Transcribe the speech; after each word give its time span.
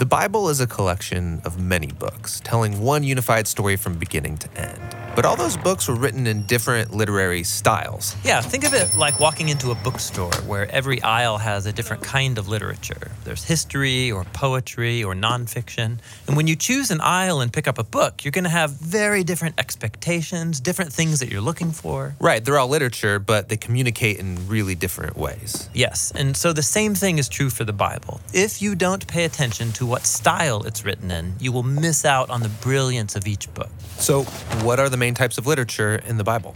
The 0.00 0.06
Bible 0.06 0.48
is 0.48 0.60
a 0.60 0.66
collection 0.66 1.42
of 1.44 1.60
many 1.60 1.88
books, 1.88 2.40
telling 2.42 2.80
one 2.80 3.04
unified 3.04 3.46
story 3.46 3.76
from 3.76 3.98
beginning 3.98 4.38
to 4.38 4.48
end. 4.58 4.99
But 5.14 5.24
all 5.24 5.36
those 5.36 5.56
books 5.56 5.88
were 5.88 5.96
written 5.96 6.26
in 6.26 6.42
different 6.44 6.94
literary 6.94 7.42
styles. 7.42 8.14
Yeah, 8.24 8.40
think 8.40 8.64
of 8.64 8.74
it 8.74 8.94
like 8.96 9.18
walking 9.18 9.48
into 9.48 9.72
a 9.72 9.74
bookstore 9.74 10.32
where 10.46 10.70
every 10.70 11.02
aisle 11.02 11.38
has 11.38 11.66
a 11.66 11.72
different 11.72 12.04
kind 12.04 12.38
of 12.38 12.48
literature. 12.48 13.10
There's 13.24 13.44
history 13.44 14.12
or 14.12 14.24
poetry 14.24 15.02
or 15.02 15.14
nonfiction. 15.14 15.98
And 16.28 16.36
when 16.36 16.46
you 16.46 16.54
choose 16.54 16.90
an 16.90 17.00
aisle 17.00 17.40
and 17.40 17.52
pick 17.52 17.66
up 17.66 17.78
a 17.78 17.84
book, 17.84 18.24
you're 18.24 18.30
going 18.30 18.44
to 18.44 18.50
have 18.50 18.70
very 18.70 19.24
different 19.24 19.58
expectations, 19.58 20.60
different 20.60 20.92
things 20.92 21.18
that 21.18 21.28
you're 21.28 21.40
looking 21.40 21.72
for. 21.72 22.14
Right, 22.20 22.44
they're 22.44 22.58
all 22.58 22.68
literature, 22.68 23.18
but 23.18 23.48
they 23.48 23.56
communicate 23.56 24.18
in 24.18 24.46
really 24.46 24.76
different 24.76 25.16
ways. 25.16 25.68
Yes, 25.74 26.12
and 26.14 26.36
so 26.36 26.52
the 26.52 26.62
same 26.62 26.94
thing 26.94 27.18
is 27.18 27.28
true 27.28 27.50
for 27.50 27.64
the 27.64 27.72
Bible. 27.72 28.20
If 28.32 28.62
you 28.62 28.76
don't 28.76 29.06
pay 29.08 29.24
attention 29.24 29.72
to 29.72 29.86
what 29.86 30.06
style 30.06 30.64
it's 30.66 30.84
written 30.84 31.10
in, 31.10 31.34
you 31.40 31.50
will 31.50 31.64
miss 31.64 32.04
out 32.04 32.30
on 32.30 32.42
the 32.42 32.48
brilliance 32.48 33.16
of 33.16 33.26
each 33.26 33.52
book. 33.54 33.70
So, 33.98 34.22
what 34.62 34.78
are 34.78 34.88
the 34.88 34.99
main 35.00 35.14
types 35.14 35.38
of 35.38 35.46
literature 35.48 35.96
in 35.96 36.16
the 36.18 36.24
Bible? 36.24 36.54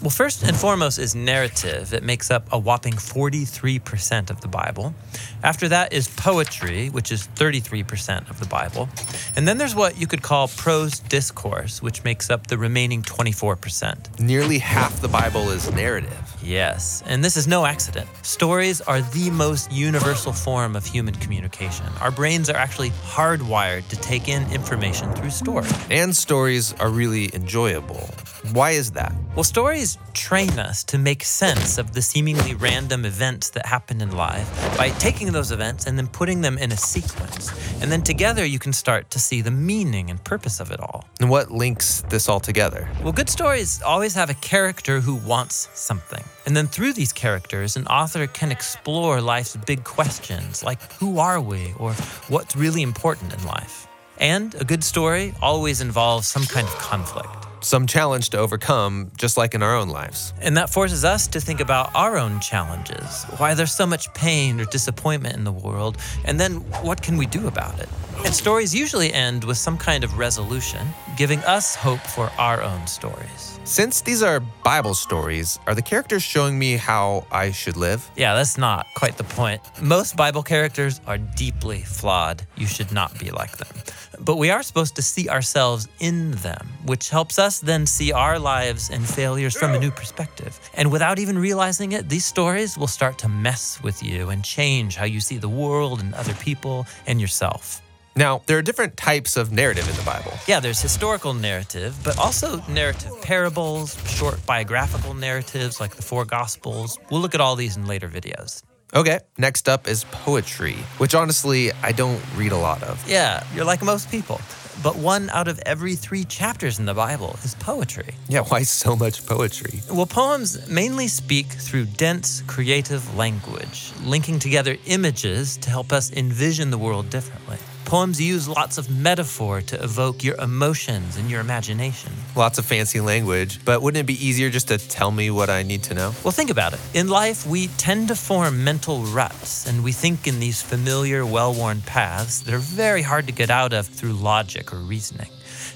Well, 0.00 0.10
first 0.10 0.42
and 0.42 0.56
foremost 0.56 0.98
is 0.98 1.14
narrative. 1.14 1.94
It 1.94 2.02
makes 2.02 2.30
up 2.30 2.46
a 2.52 2.58
whopping 2.58 2.94
43% 2.94 4.28
of 4.28 4.40
the 4.40 4.48
Bible. 4.48 4.94
After 5.42 5.68
that 5.68 5.92
is 5.92 6.08
poetry, 6.08 6.90
which 6.90 7.10
is 7.10 7.28
33% 7.36 8.28
of 8.28 8.38
the 8.38 8.46
Bible. 8.46 8.88
And 9.36 9.46
then 9.48 9.56
there's 9.56 9.74
what 9.74 9.98
you 9.98 10.06
could 10.06 10.22
call 10.22 10.48
prose 10.48 10.98
discourse, 10.98 11.80
which 11.80 12.04
makes 12.04 12.28
up 12.28 12.48
the 12.48 12.58
remaining 12.58 13.02
24%. 13.02 14.20
Nearly 14.20 14.58
half 14.58 15.00
the 15.00 15.08
Bible 15.08 15.48
is 15.50 15.72
narrative. 15.72 16.33
Yes, 16.44 17.02
and 17.06 17.24
this 17.24 17.38
is 17.38 17.48
no 17.48 17.64
accident. 17.64 18.06
Stories 18.20 18.82
are 18.82 19.00
the 19.00 19.30
most 19.30 19.72
universal 19.72 20.30
form 20.30 20.76
of 20.76 20.84
human 20.84 21.14
communication. 21.14 21.86
Our 22.02 22.10
brains 22.10 22.50
are 22.50 22.56
actually 22.56 22.90
hardwired 22.90 23.88
to 23.88 23.96
take 23.96 24.28
in 24.28 24.42
information 24.52 25.10
through 25.14 25.30
stories. 25.30 25.72
And 25.90 26.14
stories 26.14 26.74
are 26.74 26.90
really 26.90 27.34
enjoyable. 27.34 28.10
Why 28.52 28.72
is 28.72 28.90
that? 28.92 29.14
Well, 29.34 29.42
stories 29.42 29.96
train 30.12 30.58
us 30.58 30.84
to 30.84 30.98
make 30.98 31.24
sense 31.24 31.78
of 31.78 31.92
the 31.92 32.02
seemingly 32.02 32.54
random 32.54 33.06
events 33.06 33.48
that 33.50 33.64
happen 33.64 34.02
in 34.02 34.12
life 34.12 34.76
by 34.76 34.90
taking 34.90 35.32
those 35.32 35.50
events 35.50 35.86
and 35.86 35.96
then 35.96 36.06
putting 36.06 36.42
them 36.42 36.58
in 36.58 36.70
a 36.70 36.76
sequence. 36.76 37.50
And 37.82 37.90
then 37.90 38.02
together 38.02 38.44
you 38.44 38.58
can 38.58 38.74
start 38.74 39.10
to 39.10 39.18
see 39.18 39.40
the 39.40 39.50
meaning 39.50 40.10
and 40.10 40.22
purpose 40.22 40.60
of 40.60 40.70
it 40.70 40.78
all. 40.78 41.08
And 41.20 41.30
what 41.30 41.50
links 41.50 42.02
this 42.10 42.28
all 42.28 42.38
together? 42.38 42.88
Well, 43.02 43.12
good 43.12 43.30
stories 43.30 43.80
always 43.80 44.14
have 44.14 44.28
a 44.28 44.34
character 44.34 45.00
who 45.00 45.14
wants 45.16 45.70
something. 45.72 46.22
And 46.44 46.54
then 46.54 46.66
through 46.66 46.92
these 46.92 47.14
characters, 47.14 47.76
an 47.76 47.86
author 47.86 48.26
can 48.26 48.52
explore 48.52 49.22
life's 49.22 49.56
big 49.56 49.84
questions 49.84 50.62
like 50.62 50.80
who 50.92 51.18
are 51.18 51.40
we 51.40 51.72
or 51.78 51.94
what's 52.28 52.54
really 52.54 52.82
important 52.82 53.32
in 53.32 53.42
life. 53.46 53.88
And 54.18 54.54
a 54.56 54.64
good 54.64 54.84
story 54.84 55.34
always 55.40 55.80
involves 55.80 56.28
some 56.28 56.44
kind 56.44 56.68
of 56.68 56.74
conflict 56.74 57.43
some 57.64 57.86
challenge 57.86 58.30
to 58.30 58.38
overcome, 58.38 59.10
just 59.16 59.36
like 59.36 59.54
in 59.54 59.62
our 59.62 59.76
own 59.76 59.88
lives. 59.88 60.32
And 60.40 60.56
that 60.56 60.70
forces 60.70 61.04
us 61.04 61.26
to 61.28 61.40
think 61.40 61.60
about 61.60 61.94
our 61.94 62.16
own 62.16 62.40
challenges, 62.40 63.24
why 63.38 63.54
there's 63.54 63.72
so 63.72 63.86
much 63.86 64.12
pain 64.14 64.60
or 64.60 64.64
disappointment 64.66 65.36
in 65.36 65.44
the 65.44 65.52
world, 65.52 65.96
and 66.24 66.38
then 66.38 66.56
what 66.82 67.02
can 67.02 67.16
we 67.16 67.26
do 67.26 67.46
about 67.46 67.78
it? 67.80 67.88
And 68.24 68.34
stories 68.34 68.74
usually 68.74 69.12
end 69.12 69.44
with 69.44 69.56
some 69.58 69.78
kind 69.78 70.04
of 70.04 70.18
resolution, 70.18 70.86
giving 71.16 71.40
us 71.40 71.74
hope 71.74 72.00
for 72.00 72.30
our 72.38 72.62
own 72.62 72.86
stories. 72.86 73.58
Since 73.64 74.02
these 74.02 74.22
are 74.22 74.40
Bible 74.40 74.94
stories, 74.94 75.58
are 75.66 75.74
the 75.74 75.82
characters 75.82 76.22
showing 76.22 76.58
me 76.58 76.76
how 76.76 77.26
I 77.32 77.50
should 77.50 77.78
live? 77.78 78.10
Yeah, 78.14 78.34
that's 78.34 78.58
not 78.58 78.86
quite 78.94 79.16
the 79.16 79.24
point. 79.24 79.62
Most 79.80 80.16
Bible 80.16 80.42
characters 80.42 81.00
are 81.06 81.16
deeply 81.16 81.80
flawed. 81.80 82.46
You 82.56 82.66
should 82.66 82.92
not 82.92 83.18
be 83.18 83.30
like 83.30 83.56
them. 83.56 83.74
But 84.20 84.36
we 84.36 84.50
are 84.50 84.62
supposed 84.62 84.96
to 84.96 85.02
see 85.02 85.28
ourselves 85.30 85.88
in 85.98 86.32
them, 86.32 86.68
which 86.84 87.08
helps 87.08 87.38
us 87.38 87.58
then 87.60 87.86
see 87.86 88.12
our 88.12 88.38
lives 88.38 88.90
and 88.90 89.08
failures 89.08 89.56
from 89.56 89.72
a 89.72 89.78
new 89.78 89.90
perspective. 89.90 90.60
And 90.74 90.92
without 90.92 91.18
even 91.18 91.38
realizing 91.38 91.92
it, 91.92 92.08
these 92.08 92.24
stories 92.26 92.76
will 92.76 92.86
start 92.86 93.18
to 93.20 93.28
mess 93.28 93.82
with 93.82 94.02
you 94.02 94.28
and 94.28 94.44
change 94.44 94.96
how 94.96 95.06
you 95.06 95.20
see 95.20 95.38
the 95.38 95.48
world 95.48 96.00
and 96.00 96.14
other 96.14 96.34
people 96.34 96.86
and 97.06 97.20
yourself. 97.20 97.80
Now, 98.16 98.42
there 98.46 98.56
are 98.58 98.62
different 98.62 98.96
types 98.96 99.36
of 99.36 99.50
narrative 99.50 99.88
in 99.88 99.96
the 99.96 100.02
Bible. 100.02 100.32
Yeah, 100.46 100.60
there's 100.60 100.80
historical 100.80 101.34
narrative, 101.34 101.96
but 102.04 102.16
also 102.16 102.62
narrative 102.68 103.10
parables, 103.22 103.98
short 104.08 104.44
biographical 104.46 105.14
narratives 105.14 105.80
like 105.80 105.96
the 105.96 106.02
four 106.02 106.24
Gospels. 106.24 106.96
We'll 107.10 107.20
look 107.20 107.34
at 107.34 107.40
all 107.40 107.56
these 107.56 107.76
in 107.76 107.86
later 107.86 108.08
videos. 108.08 108.62
Okay, 108.94 109.18
next 109.38 109.68
up 109.68 109.88
is 109.88 110.04
poetry, 110.12 110.76
which 110.98 111.16
honestly, 111.16 111.72
I 111.82 111.90
don't 111.90 112.22
read 112.36 112.52
a 112.52 112.56
lot 112.56 112.84
of. 112.84 113.02
Yeah, 113.08 113.42
you're 113.52 113.64
like 113.64 113.82
most 113.82 114.08
people. 114.08 114.40
But 114.82 114.94
one 114.94 115.30
out 115.30 115.48
of 115.48 115.58
every 115.66 115.96
three 115.96 116.24
chapters 116.24 116.78
in 116.78 116.84
the 116.84 116.94
Bible 116.94 117.36
is 117.42 117.56
poetry. 117.56 118.14
Yeah, 118.28 118.42
why 118.42 118.62
so 118.62 118.94
much 118.94 119.26
poetry? 119.26 119.80
Well, 119.90 120.06
poems 120.06 120.68
mainly 120.68 121.08
speak 121.08 121.46
through 121.46 121.86
dense, 121.86 122.42
creative 122.46 123.16
language, 123.16 123.90
linking 124.04 124.38
together 124.38 124.76
images 124.86 125.56
to 125.58 125.70
help 125.70 125.92
us 125.92 126.12
envision 126.12 126.70
the 126.70 126.78
world 126.78 127.10
differently. 127.10 127.58
Poems 127.84 128.18
use 128.18 128.48
lots 128.48 128.78
of 128.78 128.88
metaphor 128.88 129.60
to 129.60 129.82
evoke 129.82 130.24
your 130.24 130.36
emotions 130.36 131.18
and 131.18 131.30
your 131.30 131.40
imagination. 131.40 132.10
Lots 132.34 132.58
of 132.58 132.64
fancy 132.64 132.98
language, 132.98 133.62
but 133.62 133.82
wouldn't 133.82 134.00
it 134.00 134.06
be 134.06 134.26
easier 134.26 134.48
just 134.48 134.68
to 134.68 134.78
tell 134.78 135.10
me 135.10 135.30
what 135.30 135.50
I 135.50 135.62
need 135.62 135.82
to 135.84 135.94
know? 135.94 136.14
Well, 136.24 136.32
think 136.32 136.48
about 136.48 136.72
it. 136.72 136.80
In 136.94 137.08
life, 137.08 137.46
we 137.46 137.66
tend 137.76 138.08
to 138.08 138.16
form 138.16 138.64
mental 138.64 139.02
ruts, 139.02 139.66
and 139.66 139.84
we 139.84 139.92
think 139.92 140.26
in 140.26 140.40
these 140.40 140.62
familiar, 140.62 141.26
well 141.26 141.52
worn 141.52 141.82
paths 141.82 142.40
that 142.40 142.54
are 142.54 142.58
very 142.58 143.02
hard 143.02 143.26
to 143.26 143.32
get 143.32 143.50
out 143.50 143.74
of 143.74 143.86
through 143.86 144.14
logic 144.14 144.72
or 144.72 144.78
reasoning. 144.78 145.28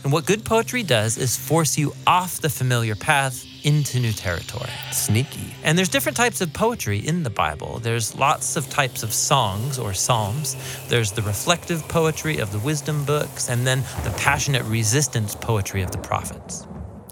And 0.03 0.11
what 0.11 0.25
good 0.25 0.45
poetry 0.45 0.83
does 0.83 1.19
is 1.19 1.37
force 1.37 1.77
you 1.77 1.93
off 2.07 2.41
the 2.41 2.49
familiar 2.49 2.95
path 2.95 3.45
into 3.65 4.01
new 4.01 4.13
territory. 4.13 4.71
Sneaky. 4.93 5.55
And 5.63 5.77
there's 5.77 5.89
different 5.89 6.17
types 6.17 6.41
of 6.41 6.53
poetry 6.53 6.99
in 6.99 7.23
the 7.23 7.31
Bible. 7.31 7.79
There's 7.79 8.15
lots 8.17 8.57
of 8.57 8.69
types 8.71 9.03
of 9.03 9.13
songs 9.13 9.79
or 9.79 9.95
psalms. 9.95 10.57
There's 10.89 11.13
the 11.13 11.23
reflective 11.23 11.87
poetry 11.89 12.39
of 12.39 12.53
the 12.53 12.59
wisdom 12.59 13.05
books, 13.05 13.49
and 13.49 13.67
then 13.67 13.81
the 14.05 14.15
passionate 14.19 14.65
resistance 14.65 15.35
poetry 15.35 15.83
of 15.83 15.91
the 15.91 15.99
prophets. 15.99 16.67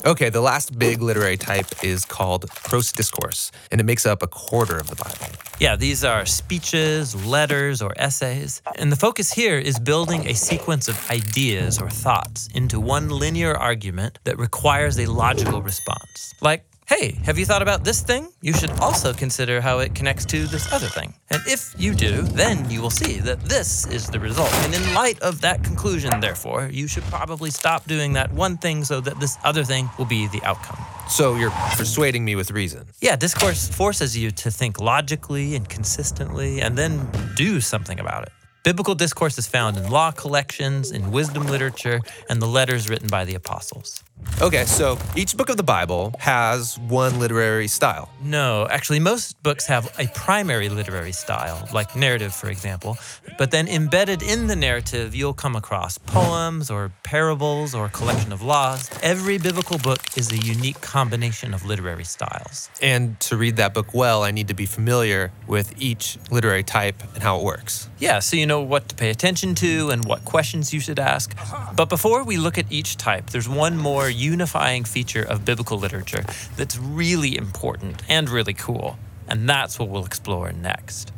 Okay, 0.05 0.29
the 0.29 0.41
last 0.41 0.79
big 0.79 1.03
literary 1.03 1.37
type 1.37 1.67
is 1.83 2.05
called 2.05 2.49
prose 2.51 2.93
discourse, 2.93 3.51
and 3.71 3.81
it 3.81 3.85
makes 3.85 4.07
up 4.07 4.23
a 4.23 4.27
quarter 4.27 4.77
of 4.77 4.89
the 4.89 4.97
Bible. 4.97 5.35
Yeah, 5.59 5.75
these 5.75 6.05
are 6.05 6.27
speeches, 6.27 7.15
letters, 7.27 7.81
or 7.81 7.95
essays. 7.97 8.61
And 8.77 8.93
the 8.93 8.97
focus 8.97 9.33
here 9.33 9.59
is 9.59 9.79
building 9.79 10.27
a 10.29 10.35
sequence 10.35 10.87
of 10.87 11.11
ideas 11.11 11.81
or 11.81 11.89
thoughts 11.89 12.49
into 12.55 12.79
one 12.79 13.09
linear 13.09 13.57
argument 13.57 14.19
that 14.25 14.39
requires 14.39 14.99
a 14.99 15.07
logical 15.07 15.63
response. 15.63 16.35
Like, 16.41 16.67
hey, 16.87 17.19
have 17.25 17.37
you 17.37 17.45
thought 17.45 17.63
about 17.63 17.85
this 17.85 18.01
thing? 18.01 18.29
You 18.41 18.53
should 18.53 18.71
also 18.81 19.13
consider 19.13 19.61
how 19.61 19.81
it 19.81 19.95
connects 19.95 20.25
to 20.27 20.47
this 20.47 20.73
other 20.73 20.87
thing. 20.87 21.15
And 21.31 21.43
if 21.47 21.75
you 21.77 21.95
do, 21.95 22.23
then 22.23 22.71
you 22.71 22.81
will 22.81 22.91
see 22.91 23.19
that 23.21 23.41
this 23.41 23.87
is 23.89 24.07
the 24.09 24.21
result. 24.21 24.53
And 24.65 24.75
in 24.75 24.95
light 24.95 25.21
of 25.21 25.41
that 25.41 25.65
conclusion, 25.65 26.21
therefore, 26.21 26.71
you 26.73 26.87
should 26.87 27.03
probably 27.05 27.51
stop 27.51 27.87
doing 27.87 28.13
that 28.13 28.33
one 28.33 28.57
thing 28.57 28.85
so 28.85 29.01
that 29.01 29.19
this 29.19 29.37
other 29.43 29.65
thing 29.65 29.91
will 29.99 30.05
be 30.05 30.29
the 30.29 30.43
outcome. 30.45 30.79
So 31.09 31.35
you're 31.37 31.51
persuading 31.77 32.25
me 32.25 32.37
with 32.37 32.53
reason. 32.53 32.87
Yeah, 33.01 33.17
discourse 33.17 33.69
forces 33.69 34.17
you 34.17 34.31
to 34.33 34.51
think 34.51 34.81
logically 34.81 35.57
and 35.57 35.69
consistently 35.69 36.61
and 36.61 36.79
then 36.79 37.09
do 37.35 37.61
something 37.61 37.99
about 37.99 38.23
it. 38.23 38.33
Biblical 38.63 38.95
discourse 38.95 39.39
is 39.39 39.47
found 39.47 39.77
in 39.77 39.91
law 39.91 40.11
collections, 40.11 40.91
in 40.91 41.13
wisdom 41.13 41.47
literature, 41.47 42.01
and 42.29 42.43
the 42.43 42.47
letters 42.47 42.89
written 42.89 43.09
by 43.09 43.25
the 43.25 43.35
apostles. 43.37 44.03
Okay, 44.43 44.67
so 44.67 44.99
each 45.17 45.35
book 45.35 45.49
of 45.49 45.57
the 45.57 45.63
Bible 45.63 46.15
has 46.19 46.79
one 46.79 47.19
literary 47.19 47.69
style. 47.69 48.11
No, 48.23 48.69
actually, 48.69 49.01
most 49.01 49.43
books 49.43 49.65
have 49.67 49.91
a 49.99 50.09
primary 50.09 50.69
literary 50.69 51.13
style, 51.13 51.67
like 51.73 51.97
narrative, 51.97 52.35
for 52.35 52.51
example. 52.51 52.99
But 53.39 53.51
then 53.51 53.67
embedded 53.67 54.23
in 54.23 54.47
the 54.47 54.55
narrative, 54.55 55.15
you'll 55.15 55.33
come 55.33 55.57
across 55.57 55.97
poems 55.97 56.71
or 56.71 56.93
parables 57.03 57.75
or 57.75 57.87
a 57.87 57.89
collection 57.89 58.31
of 58.31 58.43
laws. 58.43 58.91
Every 59.03 59.39
biblical 59.39 59.79
book 59.79 60.01
is 60.19 60.31
a 60.31 60.37
unique 60.37 60.83
combination 60.83 61.55
of 61.55 61.65
literary 61.65 62.05
styles. 62.05 62.69
And 62.83 63.19
to 63.21 63.39
read 63.39 63.57
that 63.57 63.73
book 63.73 63.95
well, 63.95 64.23
I 64.23 64.33
need 64.33 64.49
to 64.49 64.55
be 64.55 64.67
familiar 64.67 65.33
with 65.47 65.73
each 65.81 66.19
literary 66.31 66.63
type 66.63 67.03
and 67.15 67.23
how 67.23 67.39
it 67.39 67.43
works. 67.43 67.89
Yeah, 67.99 68.19
so 68.19 68.37
you 68.37 68.47
know 68.47 68.61
what 68.61 68.91
to 68.91 68.95
pay 68.95 69.09
attention 69.09 69.55
to 69.57 69.89
and 69.89 70.05
what 70.05 70.27
questions 70.27 70.75
you 70.75 70.81
should 70.81 70.99
ask. 70.99 71.35
But 71.75 71.89
before 71.89 72.23
we 72.23 72.37
look 72.37 72.59
at 72.59 72.71
each 72.71 72.99
type, 72.99 73.31
there's 73.31 73.49
one 73.49 73.79
more 73.79 74.06
unifying 74.11 74.85
feature 74.85 75.23
of 75.23 75.45
biblical 75.45 75.79
literature 75.79 76.25
that's 76.57 76.79
really 76.79 77.37
important 77.37 78.03
and 78.09 78.29
really 78.29 78.55
cool. 78.55 78.99
And 79.29 79.49
that's 79.49 79.79
what 79.79 79.89
we'll 79.89 80.05
explore 80.05 80.53
next. 80.53 81.13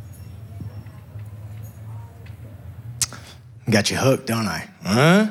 Got 3.68 3.90
you 3.90 3.96
hooked, 3.96 4.26
don't 4.26 4.46
I? 4.46 4.68
Huh? 4.82 5.28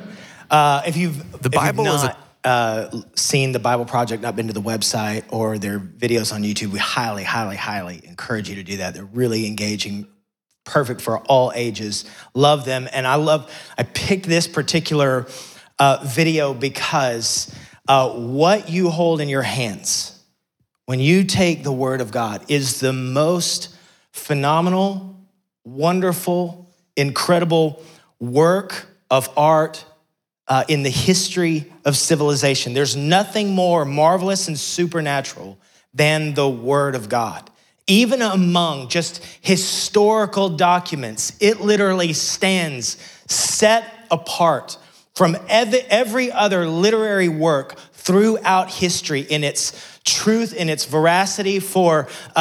Uh, 0.49 0.81
if 0.85 0.95
you've 0.95 1.41
the 1.41 1.49
Bible 1.49 1.87
is 1.87 2.03
not, 2.03 2.13
a 2.13 2.27
uh, 2.47 3.01
seen 3.15 3.51
the 3.51 3.59
Bible 3.59 3.83
Project, 3.85 4.23
not 4.23 4.35
been 4.35 4.47
to 4.47 4.53
the 4.53 4.61
website 4.61 5.23
or 5.29 5.57
their 5.57 5.79
videos 5.79 6.33
on 6.33 6.43
YouTube, 6.43 6.67
we 6.67 6.79
highly, 6.79 7.23
highly, 7.23 7.57
highly 7.57 8.01
encourage 8.05 8.49
you 8.49 8.55
to 8.55 8.63
do 8.63 8.77
that. 8.77 8.93
They're 8.93 9.03
really 9.03 9.47
engaging 9.47 10.07
perfect 10.63 11.01
for 11.01 11.19
all 11.19 11.51
ages. 11.55 12.05
Love 12.33 12.63
them. 12.65 12.87
And 12.93 13.07
I 13.07 13.15
love, 13.15 13.51
I 13.77 13.83
picked 13.83 14.27
this 14.27 14.47
particular 14.47 15.27
uh, 15.79 15.99
video 16.03 16.53
because 16.53 17.53
uh, 17.87 18.09
what 18.11 18.69
you 18.69 18.89
hold 18.89 19.21
in 19.21 19.29
your 19.29 19.41
hands 19.43 20.17
when 20.85 20.99
you 20.99 21.23
take 21.23 21.63
the 21.63 21.71
word 21.71 22.01
of 22.01 22.11
God 22.11 22.43
is 22.47 22.79
the 22.79 22.93
most 22.93 23.75
phenomenal, 24.11 25.15
wonderful, 25.63 26.69
incredible 26.95 27.83
work 28.19 28.87
of 29.11 29.29
art 29.37 29.85
uh, 30.47 30.63
in 30.67 30.83
the 30.83 30.89
history 30.89 31.71
of 31.85 31.97
civilization. 31.97 32.73
There's 32.73 32.95
nothing 32.95 33.53
more 33.53 33.85
marvelous 33.85 34.47
and 34.47 34.57
supernatural 34.57 35.59
than 35.93 36.33
the 36.33 36.47
Word 36.49 36.95
of 36.95 37.09
God. 37.09 37.49
Even 37.87 38.21
among 38.21 38.89
just 38.89 39.23
historical 39.41 40.49
documents, 40.49 41.35
it 41.39 41.61
literally 41.61 42.13
stands 42.13 42.97
set 43.27 44.07
apart 44.11 44.77
from 45.17 45.35
every 45.49 46.31
other 46.31 46.67
literary 46.67 47.27
work 47.27 47.75
throughout 47.93 48.69
history 48.69 49.21
in 49.21 49.43
its 49.43 49.73
truth 50.03 50.53
in 50.53 50.69
its 50.69 50.85
veracity 50.85 51.59
for 51.59 52.07
uh, 52.35 52.39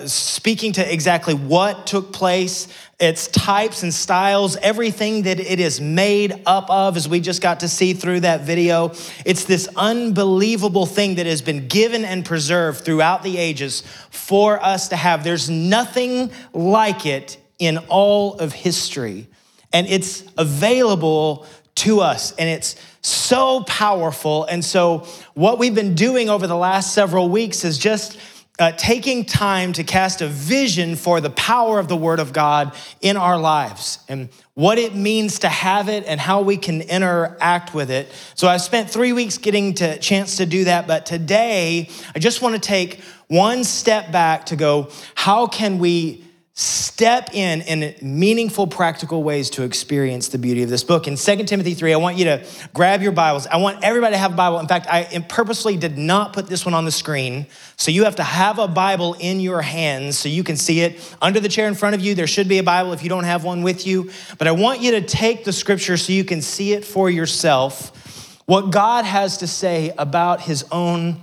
uh, 0.00 0.08
speaking 0.08 0.72
to 0.72 0.92
exactly 0.92 1.34
what 1.34 1.86
took 1.86 2.14
place 2.14 2.66
its 2.98 3.28
types 3.28 3.82
and 3.82 3.92
styles, 3.92 4.56
everything 4.56 5.24
that 5.24 5.38
it 5.38 5.60
is 5.60 5.82
made 5.82 6.42
up 6.46 6.70
of, 6.70 6.96
as 6.96 7.06
we 7.06 7.20
just 7.20 7.42
got 7.42 7.60
to 7.60 7.68
see 7.68 7.92
through 7.92 8.20
that 8.20 8.40
video. 8.40 8.88
It's 9.26 9.44
this 9.44 9.68
unbelievable 9.76 10.86
thing 10.86 11.16
that 11.16 11.26
has 11.26 11.42
been 11.42 11.68
given 11.68 12.06
and 12.06 12.24
preserved 12.24 12.86
throughout 12.86 13.22
the 13.22 13.36
ages 13.36 13.82
for 14.08 14.64
us 14.64 14.88
to 14.88 14.96
have. 14.96 15.24
There's 15.24 15.50
nothing 15.50 16.30
like 16.54 17.04
it 17.04 17.36
in 17.58 17.76
all 17.88 18.38
of 18.38 18.54
history, 18.54 19.26
and 19.74 19.86
it's 19.88 20.24
available 20.38 21.46
to 21.76 22.00
us, 22.00 22.32
and 22.32 22.48
it's 22.48 22.76
so 23.02 23.62
powerful. 23.64 24.44
And 24.44 24.64
so, 24.64 25.06
what 25.34 25.58
we've 25.58 25.74
been 25.74 25.94
doing 25.94 26.30
over 26.30 26.46
the 26.46 26.56
last 26.56 26.94
several 26.94 27.28
weeks 27.28 27.64
is 27.64 27.78
just 27.78 28.18
uh, 28.58 28.70
taking 28.72 29.24
time 29.24 29.72
to 29.72 29.82
cast 29.82 30.22
a 30.22 30.28
vision 30.28 30.94
for 30.94 31.20
the 31.20 31.30
power 31.30 31.80
of 31.80 31.88
the 31.88 31.96
Word 31.96 32.20
of 32.20 32.32
God 32.32 32.72
in 33.00 33.16
our 33.16 33.36
lives 33.36 33.98
and 34.08 34.28
what 34.54 34.78
it 34.78 34.94
means 34.94 35.40
to 35.40 35.48
have 35.48 35.88
it 35.88 36.04
and 36.06 36.20
how 36.20 36.42
we 36.42 36.56
can 36.56 36.80
interact 36.82 37.74
with 37.74 37.90
it. 37.90 38.12
So 38.36 38.46
I've 38.46 38.60
spent 38.60 38.88
three 38.88 39.12
weeks 39.12 39.38
getting 39.38 39.74
to 39.74 39.98
chance 39.98 40.36
to 40.36 40.46
do 40.46 40.64
that, 40.64 40.86
but 40.86 41.04
today 41.04 41.88
I 42.14 42.20
just 42.20 42.42
want 42.42 42.54
to 42.54 42.60
take 42.60 43.00
one 43.26 43.64
step 43.64 44.12
back 44.12 44.46
to 44.46 44.56
go, 44.56 44.90
how 45.16 45.48
can 45.48 45.80
we 45.80 46.23
step 46.56 47.30
in 47.34 47.60
in 47.62 47.92
meaningful 48.00 48.68
practical 48.68 49.24
ways 49.24 49.50
to 49.50 49.64
experience 49.64 50.28
the 50.28 50.38
beauty 50.38 50.62
of 50.62 50.70
this 50.70 50.84
book. 50.84 51.08
In 51.08 51.16
2 51.16 51.44
timothy 51.44 51.74
3 51.74 51.92
i 51.92 51.96
want 51.96 52.16
you 52.16 52.26
to 52.26 52.46
grab 52.72 53.02
your 53.02 53.10
bibles. 53.10 53.48
I 53.48 53.56
want 53.56 53.82
everybody 53.82 54.14
to 54.14 54.18
have 54.18 54.32
a 54.32 54.36
bible. 54.36 54.60
In 54.60 54.68
fact 54.68 54.86
i 54.88 55.02
purposely 55.28 55.76
did 55.76 55.98
not 55.98 56.32
put 56.32 56.46
this 56.46 56.64
one 56.64 56.72
on 56.72 56.84
the 56.84 56.92
screen 56.92 57.46
so 57.76 57.90
you 57.90 58.04
have 58.04 58.14
to 58.16 58.22
have 58.22 58.60
a 58.60 58.68
bible 58.68 59.16
in 59.18 59.40
your 59.40 59.60
hands 59.60 60.16
so 60.16 60.28
you 60.28 60.44
can 60.44 60.56
see 60.56 60.82
it. 60.82 61.16
Under 61.20 61.40
the 61.40 61.48
chair 61.48 61.66
in 61.66 61.74
front 61.74 61.96
of 61.96 62.00
you 62.00 62.14
there 62.14 62.28
should 62.28 62.46
be 62.48 62.58
a 62.58 62.62
bible 62.62 62.92
if 62.92 63.02
you 63.02 63.08
don't 63.08 63.24
have 63.24 63.42
one 63.42 63.62
with 63.62 63.88
you 63.88 64.12
but 64.38 64.46
i 64.46 64.52
want 64.52 64.80
you 64.80 64.92
to 64.92 65.00
take 65.00 65.42
the 65.42 65.52
scripture 65.52 65.96
so 65.96 66.12
you 66.12 66.22
can 66.22 66.40
see 66.40 66.72
it 66.72 66.84
for 66.84 67.10
yourself. 67.10 68.40
What 68.46 68.70
god 68.70 69.04
has 69.04 69.38
to 69.38 69.48
say 69.48 69.92
about 69.98 70.42
his 70.42 70.64
own 70.70 71.20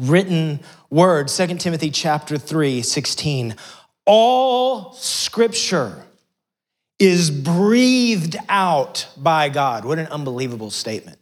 written 0.00 0.60
word. 0.88 1.28
2 1.28 1.58
timothy 1.58 1.90
chapter 1.90 2.38
3 2.38 2.80
16 2.80 3.56
all 4.06 4.92
scripture 4.94 6.04
is 6.98 7.30
breathed 7.30 8.36
out 8.48 9.08
by 9.16 9.48
God. 9.48 9.84
What 9.84 9.98
an 9.98 10.06
unbelievable 10.06 10.70
statement. 10.70 11.18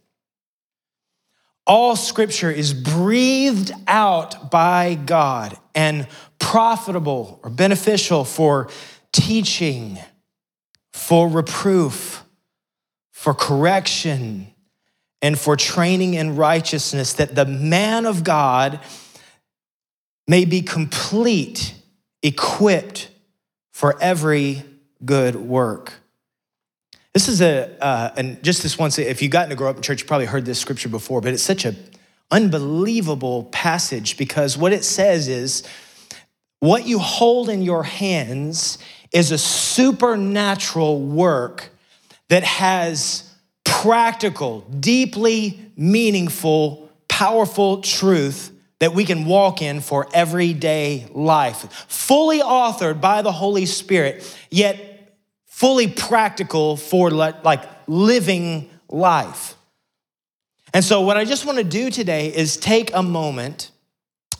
All 1.65 1.95
scripture 1.95 2.51
is 2.51 2.73
breathed 2.73 3.71
out 3.87 4.51
by 4.51 4.95
God 4.95 5.57
and 5.73 6.07
profitable 6.37 7.39
or 7.43 7.49
beneficial 7.49 8.25
for 8.25 8.69
teaching, 9.13 9.97
for 10.91 11.29
reproof, 11.29 12.23
for 13.11 13.33
correction, 13.33 14.47
and 15.21 15.39
for 15.39 15.55
training 15.55 16.15
in 16.15 16.35
righteousness, 16.35 17.13
that 17.13 17.33
the 17.33 17.45
man 17.45 18.05
of 18.05 18.25
God 18.25 18.81
may 20.27 20.43
be 20.43 20.61
complete 20.61 21.73
equipped 22.23 23.09
for 23.71 24.01
every 24.01 24.63
good 25.05 25.35
work. 25.35 25.93
This 27.13 27.27
is 27.27 27.41
a, 27.41 27.77
uh, 27.83 28.11
and 28.17 28.41
just 28.41 28.63
this 28.63 28.79
once, 28.79 28.97
if 28.97 29.21
you've 29.21 29.31
gotten 29.31 29.51
to 29.51 29.55
grow 29.55 29.69
up 29.69 29.75
in 29.75 29.83
church, 29.83 30.01
you 30.01 30.07
probably 30.07 30.25
heard 30.25 30.45
this 30.45 30.59
scripture 30.59 30.89
before, 30.89 31.21
but 31.21 31.33
it's 31.33 31.43
such 31.43 31.65
an 31.65 31.75
unbelievable 32.31 33.43
passage 33.51 34.17
because 34.17 34.57
what 34.57 34.73
it 34.73 34.83
says 34.83 35.27
is 35.27 35.63
what 36.59 36.87
you 36.87 36.97
hold 36.97 37.49
in 37.49 37.61
your 37.61 37.83
hands 37.83 38.79
is 39.11 39.31
a 39.31 39.37
supernatural 39.37 41.01
work 41.01 41.69
that 42.29 42.43
has 42.43 43.29
practical, 43.63 44.61
deeply 44.79 45.59
meaningful, 45.75 46.89
powerful 47.07 47.81
truth 47.81 48.52
that 48.79 48.93
we 48.93 49.05
can 49.05 49.25
walk 49.25 49.61
in 49.61 49.81
for 49.81 50.07
everyday 50.13 51.07
life. 51.13 51.71
Fully 51.87 52.39
authored 52.39 52.99
by 52.99 53.21
the 53.21 53.31
Holy 53.31 53.65
Spirit, 53.65 54.37
yet 54.49 55.17
fully 55.47 55.87
practical 55.87 56.75
for 56.75 57.11
like 57.11 57.63
living 57.87 58.69
life. 58.89 59.55
And 60.73 60.83
so, 60.83 61.01
what 61.01 61.17
I 61.17 61.25
just 61.25 61.45
want 61.45 61.59
to 61.59 61.63
do 61.63 61.91
today 61.91 62.33
is 62.33 62.57
take 62.57 62.93
a 62.95 63.03
moment 63.03 63.71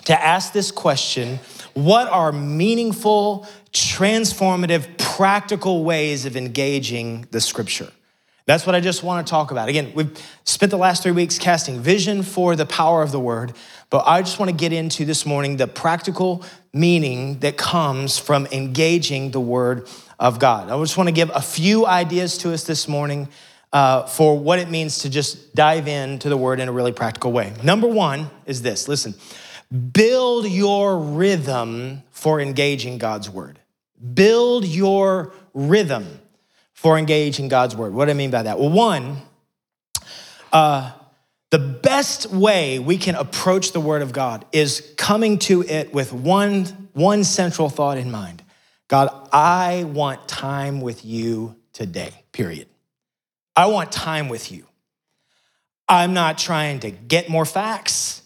to 0.05 0.21
ask 0.21 0.53
this 0.53 0.71
question 0.71 1.39
What 1.73 2.07
are 2.07 2.31
meaningful, 2.31 3.47
transformative, 3.71 4.97
practical 4.97 5.83
ways 5.83 6.25
of 6.25 6.35
engaging 6.35 7.27
the 7.31 7.39
scripture? 7.39 7.91
That's 8.45 8.65
what 8.65 8.75
I 8.75 8.81
just 8.81 9.03
want 9.03 9.25
to 9.25 9.31
talk 9.31 9.51
about. 9.51 9.69
Again, 9.69 9.93
we've 9.95 10.17
spent 10.43 10.69
the 10.69 10.77
last 10.77 11.01
three 11.01 11.13
weeks 11.13 11.37
casting 11.39 11.79
vision 11.79 12.23
for 12.23 12.57
the 12.57 12.65
power 12.65 13.01
of 13.01 13.13
the 13.13 13.19
word, 13.19 13.53
but 13.89 14.03
I 14.05 14.21
just 14.21 14.37
want 14.37 14.49
to 14.51 14.55
get 14.55 14.73
into 14.73 15.05
this 15.05 15.25
morning 15.25 15.55
the 15.55 15.67
practical 15.67 16.43
meaning 16.73 17.39
that 17.39 17.55
comes 17.55 18.17
from 18.17 18.45
engaging 18.47 19.31
the 19.31 19.39
word 19.39 19.87
of 20.19 20.39
God. 20.39 20.69
I 20.69 20.77
just 20.81 20.97
want 20.97 21.07
to 21.07 21.13
give 21.13 21.31
a 21.33 21.41
few 21.41 21.85
ideas 21.85 22.37
to 22.39 22.53
us 22.53 22.65
this 22.65 22.87
morning 22.87 23.29
uh, 23.71 24.05
for 24.07 24.37
what 24.37 24.59
it 24.59 24.69
means 24.69 24.99
to 24.99 25.09
just 25.09 25.55
dive 25.55 25.87
into 25.87 26.27
the 26.27 26.37
word 26.37 26.59
in 26.59 26.67
a 26.67 26.71
really 26.71 26.91
practical 26.91 27.31
way. 27.31 27.53
Number 27.63 27.87
one 27.87 28.29
is 28.45 28.61
this 28.61 28.89
listen, 28.89 29.15
build 29.93 30.47
your 30.47 30.99
rhythm 30.99 32.03
for 32.11 32.41
engaging 32.41 32.97
God's 32.97 33.29
word. 33.29 33.59
Build 34.13 34.65
your 34.65 35.33
rhythm 35.53 36.19
for 36.83 36.97
engaging 36.97 37.45
in 37.45 37.49
God's 37.49 37.77
word. 37.77 37.93
What 37.93 38.05
do 38.05 38.11
I 38.11 38.13
mean 38.13 38.29
by 38.29 38.43
that? 38.43 38.59
Well, 38.59 38.69
one, 38.69 39.21
uh, 40.51 40.91
the 41.49 41.57
best 41.57 42.29
way 42.29 42.77
we 42.77 42.97
can 42.97 43.15
approach 43.15 43.71
the 43.71 43.79
word 43.79 44.01
of 44.01 44.11
God 44.11 44.45
is 44.51 44.93
coming 44.97 45.39
to 45.39 45.63
it 45.63 45.93
with 45.93 46.11
one, 46.11 46.65
one 46.91 47.23
central 47.23 47.69
thought 47.69 47.97
in 47.97 48.11
mind 48.11 48.43
God, 48.89 49.09
I 49.31 49.85
want 49.85 50.27
time 50.27 50.81
with 50.81 51.05
you 51.05 51.55
today, 51.71 52.11
period. 52.33 52.67
I 53.55 53.67
want 53.67 53.93
time 53.93 54.27
with 54.27 54.51
you. 54.51 54.67
I'm 55.87 56.13
not 56.13 56.37
trying 56.37 56.81
to 56.81 56.91
get 56.91 57.29
more 57.29 57.45
facts, 57.45 58.22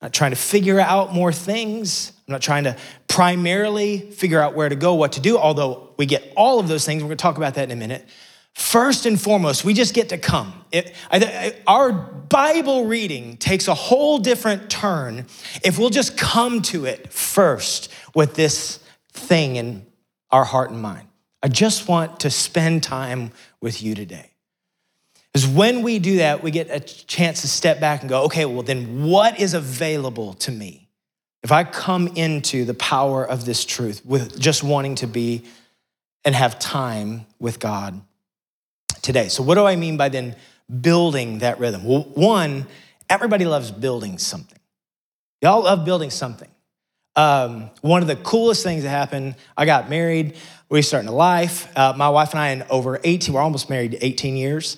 I'm 0.00 0.06
not 0.06 0.12
trying 0.14 0.30
to 0.30 0.36
figure 0.36 0.80
out 0.80 1.12
more 1.12 1.32
things. 1.32 2.12
I'm 2.26 2.32
not 2.32 2.42
trying 2.42 2.64
to 2.64 2.76
primarily 3.06 3.98
figure 3.98 4.40
out 4.40 4.54
where 4.54 4.68
to 4.68 4.76
go, 4.76 4.94
what 4.94 5.12
to 5.12 5.20
do, 5.20 5.36
although 5.36 5.92
we 5.98 6.06
get 6.06 6.32
all 6.36 6.58
of 6.58 6.68
those 6.68 6.86
things. 6.86 7.02
We're 7.02 7.08
going 7.08 7.18
to 7.18 7.22
talk 7.22 7.36
about 7.36 7.54
that 7.54 7.64
in 7.64 7.70
a 7.70 7.76
minute. 7.76 8.08
First 8.54 9.06
and 9.06 9.20
foremost, 9.20 9.64
we 9.64 9.74
just 9.74 9.94
get 9.94 10.08
to 10.08 10.18
come. 10.18 10.64
It, 10.72 10.94
I, 11.10 11.54
our 11.66 11.92
Bible 11.92 12.86
reading 12.86 13.36
takes 13.36 13.68
a 13.68 13.74
whole 13.74 14.18
different 14.18 14.70
turn 14.70 15.26
if 15.62 15.78
we'll 15.78 15.90
just 15.90 16.16
come 16.16 16.62
to 16.62 16.86
it 16.86 17.12
first 17.12 17.92
with 18.14 18.34
this 18.34 18.80
thing 19.12 19.56
in 19.56 19.86
our 20.30 20.44
heart 20.44 20.70
and 20.70 20.80
mind. 20.80 21.08
I 21.42 21.48
just 21.48 21.88
want 21.88 22.20
to 22.20 22.30
spend 22.30 22.82
time 22.82 23.32
with 23.60 23.82
you 23.82 23.94
today. 23.94 24.29
Because 25.32 25.46
when 25.46 25.82
we 25.82 25.98
do 25.98 26.16
that, 26.16 26.42
we 26.42 26.50
get 26.50 26.68
a 26.70 26.80
chance 26.80 27.42
to 27.42 27.48
step 27.48 27.80
back 27.80 28.00
and 28.00 28.08
go, 28.08 28.24
okay, 28.24 28.44
well, 28.44 28.62
then 28.62 29.04
what 29.04 29.38
is 29.38 29.54
available 29.54 30.34
to 30.34 30.50
me? 30.50 30.88
If 31.42 31.52
I 31.52 31.64
come 31.64 32.08
into 32.08 32.64
the 32.64 32.74
power 32.74 33.24
of 33.24 33.44
this 33.44 33.64
truth 33.64 34.04
with 34.04 34.38
just 34.38 34.62
wanting 34.62 34.96
to 34.96 35.06
be 35.06 35.44
and 36.24 36.34
have 36.34 36.58
time 36.58 37.26
with 37.38 37.58
God 37.60 38.00
today. 39.02 39.28
So, 39.28 39.42
what 39.42 39.54
do 39.54 39.64
I 39.64 39.76
mean 39.76 39.96
by 39.96 40.08
then 40.08 40.36
building 40.80 41.38
that 41.38 41.58
rhythm? 41.58 41.84
Well, 41.84 42.02
one, 42.14 42.66
everybody 43.08 43.46
loves 43.46 43.70
building 43.70 44.18
something. 44.18 44.58
Y'all 45.40 45.62
love 45.62 45.84
building 45.84 46.10
something. 46.10 46.48
Um, 47.16 47.70
one 47.80 48.02
of 48.02 48.08
the 48.08 48.16
coolest 48.16 48.62
things 48.62 48.82
that 48.82 48.90
happened, 48.90 49.34
I 49.56 49.64
got 49.64 49.88
married. 49.88 50.36
We 50.68 50.82
started 50.82 51.08
a 51.08 51.12
life. 51.12 51.66
Uh, 51.76 51.94
my 51.96 52.08
wife 52.08 52.32
and 52.32 52.40
I, 52.40 52.48
in 52.50 52.64
over 52.70 53.00
18, 53.02 53.34
we're 53.34 53.40
almost 53.40 53.70
married 53.70 53.98
18 54.00 54.36
years. 54.36 54.76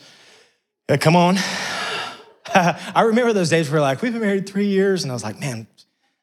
Uh, 0.92 0.98
come 0.98 1.16
on. 1.16 1.38
I 2.54 3.04
remember 3.06 3.32
those 3.32 3.48
days 3.48 3.70
where 3.70 3.80
like, 3.80 4.02
we've 4.02 4.12
been 4.12 4.20
married 4.20 4.46
three 4.46 4.66
years. 4.66 5.04
And 5.04 5.10
I 5.10 5.14
was 5.14 5.24
like, 5.24 5.40
man, 5.40 5.66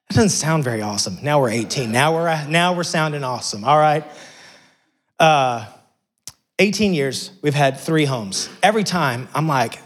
that 0.08 0.14
doesn't 0.14 0.30
sound 0.30 0.64
very 0.64 0.84
awesome. 0.84 1.18
Now 1.24 1.42
we're 1.42 1.50
18. 1.50 1.92
Now 1.92 2.14
we're, 2.14 2.48
now 2.48 2.74
we're 2.76 2.84
sounding 2.84 3.24
awesome. 3.24 3.64
All 3.64 3.80
right. 3.80 4.06
Uh, 5.18 5.66
18 6.60 6.94
years, 6.94 7.32
we've 7.42 7.56
had 7.56 7.80
three 7.80 8.06
homes. 8.06 8.48
Every 8.62 8.84
time 8.84 9.28
I'm 9.34 9.48
like, 9.48 9.80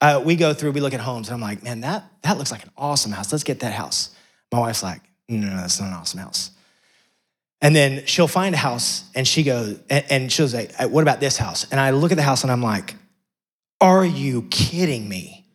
uh, 0.00 0.22
we 0.24 0.36
go 0.36 0.54
through, 0.54 0.70
we 0.70 0.80
look 0.80 0.94
at 0.94 1.00
homes, 1.00 1.28
and 1.28 1.34
I'm 1.34 1.40
like, 1.40 1.64
man, 1.64 1.80
that, 1.80 2.04
that 2.22 2.38
looks 2.38 2.52
like 2.52 2.62
an 2.62 2.70
awesome 2.76 3.10
house. 3.10 3.32
Let's 3.32 3.42
get 3.42 3.58
that 3.60 3.72
house. 3.72 4.14
My 4.52 4.60
wife's 4.60 4.84
like, 4.84 5.00
no, 5.28 5.48
no, 5.48 5.56
that's 5.56 5.80
not 5.80 5.88
an 5.88 5.94
awesome 5.94 6.20
house. 6.20 6.52
And 7.60 7.74
then 7.74 8.06
she'll 8.06 8.28
find 8.28 8.54
a 8.54 8.58
house 8.58 9.02
and 9.16 9.26
she 9.26 9.42
goes, 9.42 9.80
and 9.90 10.30
she'll 10.30 10.46
say, 10.46 10.70
what 10.86 11.02
about 11.02 11.18
this 11.18 11.36
house? 11.36 11.66
And 11.72 11.80
I 11.80 11.90
look 11.90 12.12
at 12.12 12.16
the 12.16 12.22
house 12.22 12.44
and 12.44 12.52
I'm 12.52 12.62
like, 12.62 12.94
are 13.80 14.04
you 14.04 14.42
kidding 14.50 15.08
me? 15.08 15.46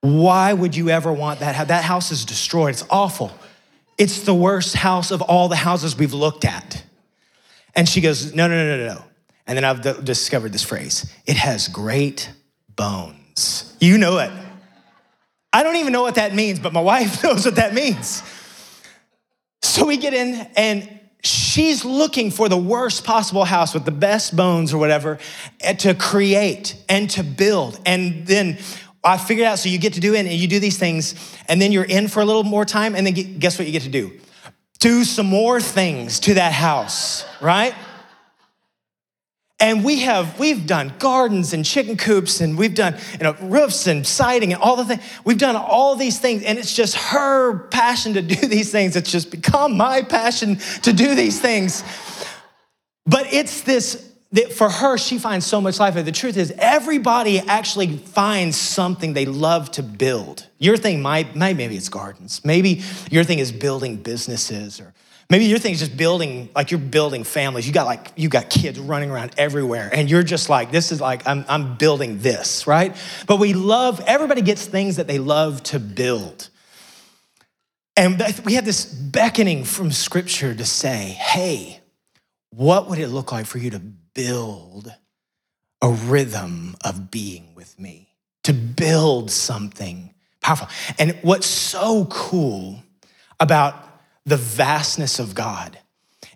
Why 0.00 0.52
would 0.52 0.76
you 0.76 0.90
ever 0.90 1.12
want 1.12 1.40
that? 1.40 1.68
That 1.68 1.84
house 1.84 2.12
is 2.12 2.24
destroyed. 2.24 2.70
It's 2.70 2.84
awful. 2.90 3.32
It's 3.98 4.20
the 4.20 4.34
worst 4.34 4.74
house 4.74 5.10
of 5.10 5.22
all 5.22 5.48
the 5.48 5.56
houses 5.56 5.96
we've 5.96 6.12
looked 6.12 6.44
at. 6.44 6.84
And 7.74 7.88
she 7.88 8.00
goes, 8.00 8.34
no, 8.34 8.46
no, 8.46 8.54
no, 8.54 8.76
no, 8.76 8.94
no. 8.94 9.04
And 9.46 9.56
then 9.56 9.64
I've 9.64 10.04
discovered 10.04 10.52
this 10.52 10.62
phrase 10.62 11.12
it 11.24 11.36
has 11.36 11.68
great 11.68 12.30
bones. 12.74 13.76
You 13.80 13.98
know 13.98 14.18
it. 14.18 14.30
I 15.52 15.62
don't 15.62 15.76
even 15.76 15.92
know 15.92 16.02
what 16.02 16.16
that 16.16 16.34
means, 16.34 16.58
but 16.58 16.72
my 16.72 16.80
wife 16.80 17.22
knows 17.24 17.44
what 17.44 17.56
that 17.56 17.74
means. 17.74 18.22
So 19.62 19.86
we 19.86 19.96
get 19.96 20.14
in, 20.14 20.48
and 20.56 20.95
she's 21.26 21.84
looking 21.84 22.30
for 22.30 22.48
the 22.48 22.56
worst 22.56 23.04
possible 23.04 23.44
house 23.44 23.74
with 23.74 23.84
the 23.84 23.90
best 23.90 24.36
bones 24.36 24.72
or 24.72 24.78
whatever 24.78 25.18
eh, 25.60 25.74
to 25.74 25.94
create 25.94 26.76
and 26.88 27.10
to 27.10 27.22
build. 27.22 27.80
And 27.84 28.26
then 28.26 28.58
I 29.02 29.18
figured 29.18 29.46
out 29.46 29.58
so 29.58 29.68
you 29.68 29.78
get 29.78 29.94
to 29.94 30.00
do 30.00 30.14
it 30.14 30.20
and 30.20 30.28
you 30.30 30.48
do 30.48 30.58
these 30.58 30.78
things, 30.78 31.14
and 31.48 31.60
then 31.60 31.72
you're 31.72 31.84
in 31.84 32.08
for 32.08 32.20
a 32.20 32.24
little 32.24 32.44
more 32.44 32.64
time, 32.64 32.94
and 32.94 33.06
then 33.06 33.38
guess 33.38 33.58
what 33.58 33.66
you 33.66 33.72
get 33.72 33.82
to 33.82 33.88
do? 33.88 34.12
Do 34.80 35.04
some 35.04 35.26
more 35.26 35.60
things 35.60 36.20
to 36.20 36.34
that 36.34 36.52
house, 36.52 37.24
right? 37.40 37.74
And 39.58 39.84
we 39.84 40.00
have 40.00 40.38
we've 40.38 40.66
done 40.66 40.92
gardens 40.98 41.54
and 41.54 41.64
chicken 41.64 41.96
coops 41.96 42.42
and 42.42 42.58
we've 42.58 42.74
done 42.74 42.94
you 43.12 43.18
know 43.20 43.34
roofs 43.40 43.86
and 43.86 44.06
siding 44.06 44.52
and 44.52 44.60
all 44.60 44.76
the 44.76 44.84
things. 44.84 45.02
We've 45.24 45.38
done 45.38 45.56
all 45.56 45.96
these 45.96 46.18
things, 46.18 46.42
and 46.42 46.58
it's 46.58 46.74
just 46.74 46.94
her 46.96 47.66
passion 47.68 48.14
to 48.14 48.22
do 48.36 48.46
these 48.46 48.70
things. 48.70 48.96
It's 48.96 49.10
just 49.10 49.30
become 49.30 49.76
my 49.76 50.02
passion 50.02 50.56
to 50.82 50.92
do 50.92 51.14
these 51.14 51.40
things. 51.40 51.82
But 53.06 53.32
it's 53.32 53.62
this 53.62 54.06
that 54.32 54.52
for 54.52 54.68
her, 54.68 54.98
she 54.98 55.18
finds 55.18 55.46
so 55.46 55.60
much 55.60 55.78
life. 55.78 55.94
The 55.94 56.12
truth 56.12 56.36
is, 56.36 56.52
everybody 56.58 57.40
actually 57.40 57.96
finds 57.96 58.56
something 58.56 59.14
they 59.14 59.24
love 59.24 59.70
to 59.72 59.82
build. 59.82 60.46
Your 60.58 60.76
thing 60.76 61.00
might, 61.00 61.36
maybe 61.36 61.64
it's 61.64 61.88
gardens. 61.88 62.44
Maybe 62.44 62.82
your 63.10 63.24
thing 63.24 63.38
is 63.38 63.52
building 63.52 63.96
businesses 63.96 64.80
or 64.80 64.92
Maybe 65.28 65.46
your 65.46 65.58
thing 65.58 65.72
is 65.72 65.80
just 65.80 65.96
building, 65.96 66.50
like 66.54 66.70
you're 66.70 66.78
building 66.78 67.24
families. 67.24 67.66
You 67.66 67.72
got 67.72 67.86
like, 67.86 68.12
you 68.14 68.28
got 68.28 68.48
kids 68.48 68.78
running 68.78 69.10
around 69.10 69.32
everywhere, 69.36 69.90
and 69.92 70.08
you're 70.08 70.22
just 70.22 70.48
like, 70.48 70.70
this 70.70 70.92
is 70.92 71.00
like, 71.00 71.26
I'm, 71.26 71.44
I'm 71.48 71.76
building 71.76 72.20
this, 72.20 72.66
right? 72.66 72.94
But 73.26 73.38
we 73.38 73.52
love, 73.52 74.00
everybody 74.06 74.40
gets 74.40 74.64
things 74.64 74.96
that 74.96 75.08
they 75.08 75.18
love 75.18 75.62
to 75.64 75.80
build. 75.80 76.48
And 77.96 78.22
we 78.44 78.54
have 78.54 78.64
this 78.64 78.84
beckoning 78.84 79.64
from 79.64 79.90
scripture 79.90 80.54
to 80.54 80.64
say, 80.64 81.16
hey, 81.18 81.80
what 82.50 82.88
would 82.88 82.98
it 82.98 83.08
look 83.08 83.32
like 83.32 83.46
for 83.46 83.58
you 83.58 83.70
to 83.70 83.78
build 83.78 84.92
a 85.82 85.90
rhythm 85.90 86.76
of 86.84 87.10
being 87.10 87.54
with 87.54 87.78
me? 87.80 88.10
To 88.44 88.52
build 88.52 89.30
something 89.30 90.14
powerful. 90.40 90.68
And 90.98 91.18
what's 91.22 91.46
so 91.46 92.04
cool 92.06 92.82
about 93.40 93.85
the 94.26 94.36
vastness 94.36 95.18
of 95.18 95.34
God 95.34 95.78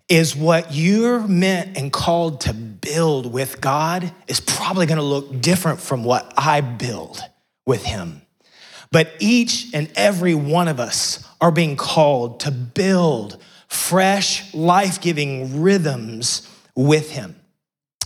is 0.08 0.34
what 0.34 0.72
you're 0.72 1.20
meant 1.26 1.76
and 1.76 1.92
called 1.92 2.40
to 2.42 2.54
build 2.54 3.32
with 3.32 3.60
God 3.60 4.12
is 4.26 4.40
probably 4.40 4.86
going 4.86 4.98
to 4.98 5.04
look 5.04 5.40
different 5.40 5.80
from 5.80 6.02
what 6.02 6.32
I 6.36 6.62
build 6.62 7.20
with 7.66 7.84
Him. 7.84 8.22
But 8.92 9.12
each 9.20 9.72
and 9.72 9.90
every 9.94 10.34
one 10.34 10.66
of 10.66 10.80
us 10.80 11.24
are 11.40 11.52
being 11.52 11.76
called 11.76 12.40
to 12.40 12.50
build 12.50 13.40
fresh, 13.68 14.52
life 14.52 15.00
giving 15.00 15.62
rhythms 15.62 16.48
with 16.74 17.10
Him. 17.10 17.36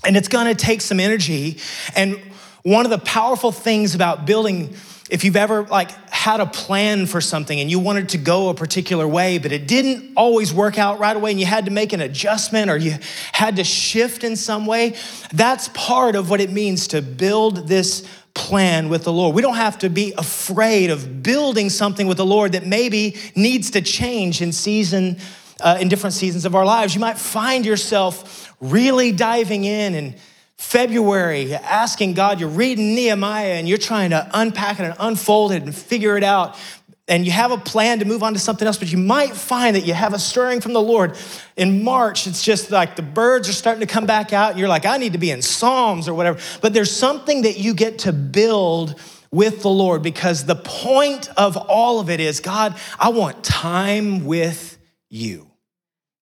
And 0.04 0.16
it's 0.16 0.28
going 0.28 0.46
to 0.46 0.54
take 0.54 0.82
some 0.82 1.00
energy. 1.00 1.58
And 1.96 2.20
one 2.62 2.84
of 2.84 2.90
the 2.90 2.98
powerful 2.98 3.52
things 3.52 3.94
about 3.94 4.26
building 4.26 4.76
if 5.14 5.22
you've 5.22 5.36
ever 5.36 5.62
like 5.62 5.92
had 6.10 6.40
a 6.40 6.46
plan 6.46 7.06
for 7.06 7.20
something 7.20 7.60
and 7.60 7.70
you 7.70 7.78
wanted 7.78 8.08
to 8.08 8.18
go 8.18 8.48
a 8.48 8.54
particular 8.54 9.06
way 9.06 9.38
but 9.38 9.52
it 9.52 9.68
didn't 9.68 10.12
always 10.16 10.52
work 10.52 10.76
out 10.76 10.98
right 10.98 11.16
away 11.16 11.30
and 11.30 11.38
you 11.38 11.46
had 11.46 11.66
to 11.66 11.70
make 11.70 11.92
an 11.92 12.00
adjustment 12.00 12.68
or 12.68 12.76
you 12.76 12.96
had 13.32 13.56
to 13.56 13.64
shift 13.64 14.24
in 14.24 14.34
some 14.34 14.66
way 14.66 14.96
that's 15.32 15.68
part 15.68 16.16
of 16.16 16.30
what 16.30 16.40
it 16.40 16.50
means 16.50 16.88
to 16.88 17.00
build 17.00 17.68
this 17.68 18.04
plan 18.34 18.88
with 18.88 19.04
the 19.04 19.12
Lord. 19.12 19.34
We 19.34 19.42
don't 19.42 19.54
have 19.54 19.78
to 19.78 19.88
be 19.88 20.12
afraid 20.18 20.90
of 20.90 21.22
building 21.22 21.70
something 21.70 22.08
with 22.08 22.16
the 22.16 22.26
Lord 22.26 22.52
that 22.52 22.66
maybe 22.66 23.16
needs 23.36 23.70
to 23.70 23.80
change 23.80 24.42
in 24.42 24.50
season 24.52 25.18
uh, 25.60 25.78
in 25.80 25.88
different 25.88 26.14
seasons 26.14 26.44
of 26.44 26.56
our 26.56 26.64
lives. 26.64 26.94
You 26.94 27.00
might 27.00 27.16
find 27.16 27.64
yourself 27.64 28.52
really 28.60 29.12
diving 29.12 29.64
in 29.64 29.94
and 29.94 30.16
February 30.64 31.54
asking 31.54 32.14
God, 32.14 32.40
you're 32.40 32.48
reading 32.48 32.96
Nehemiah 32.96 33.52
and 33.52 33.68
you're 33.68 33.78
trying 33.78 34.10
to 34.10 34.28
unpack 34.32 34.80
it 34.80 34.84
and 34.84 34.94
unfold 34.98 35.52
it 35.52 35.62
and 35.62 35.74
figure 35.74 36.16
it 36.16 36.24
out. 36.24 36.58
And 37.06 37.26
you 37.26 37.32
have 37.32 37.52
a 37.52 37.58
plan 37.58 37.98
to 37.98 38.06
move 38.06 38.22
on 38.22 38.32
to 38.32 38.38
something 38.38 38.66
else, 38.66 38.78
but 38.78 38.90
you 38.90 38.96
might 38.98 39.36
find 39.36 39.76
that 39.76 39.86
you 39.86 39.92
have 39.92 40.14
a 40.14 40.18
stirring 40.18 40.60
from 40.60 40.72
the 40.72 40.80
Lord. 40.80 41.16
In 41.56 41.84
March, 41.84 42.26
it's 42.26 42.42
just 42.42 42.70
like 42.70 42.96
the 42.96 43.02
birds 43.02 43.48
are 43.48 43.52
starting 43.52 43.86
to 43.86 43.86
come 43.86 44.06
back 44.06 44.32
out. 44.32 44.52
And 44.52 44.58
you're 44.58 44.68
like, 44.68 44.86
I 44.86 44.96
need 44.96 45.12
to 45.12 45.18
be 45.18 45.30
in 45.30 45.42
Psalms 45.42 46.08
or 46.08 46.14
whatever. 46.14 46.40
But 46.62 46.72
there's 46.72 46.90
something 46.90 47.42
that 47.42 47.58
you 47.58 47.74
get 47.74 48.00
to 48.00 48.12
build 48.12 48.98
with 49.30 49.62
the 49.62 49.70
Lord 49.70 50.02
because 50.02 50.46
the 50.46 50.56
point 50.56 51.28
of 51.36 51.56
all 51.56 52.00
of 52.00 52.08
it 52.08 52.20
is 52.20 52.40
God, 52.40 52.74
I 52.98 53.10
want 53.10 53.44
time 53.44 54.24
with 54.24 54.78
you. 55.10 55.50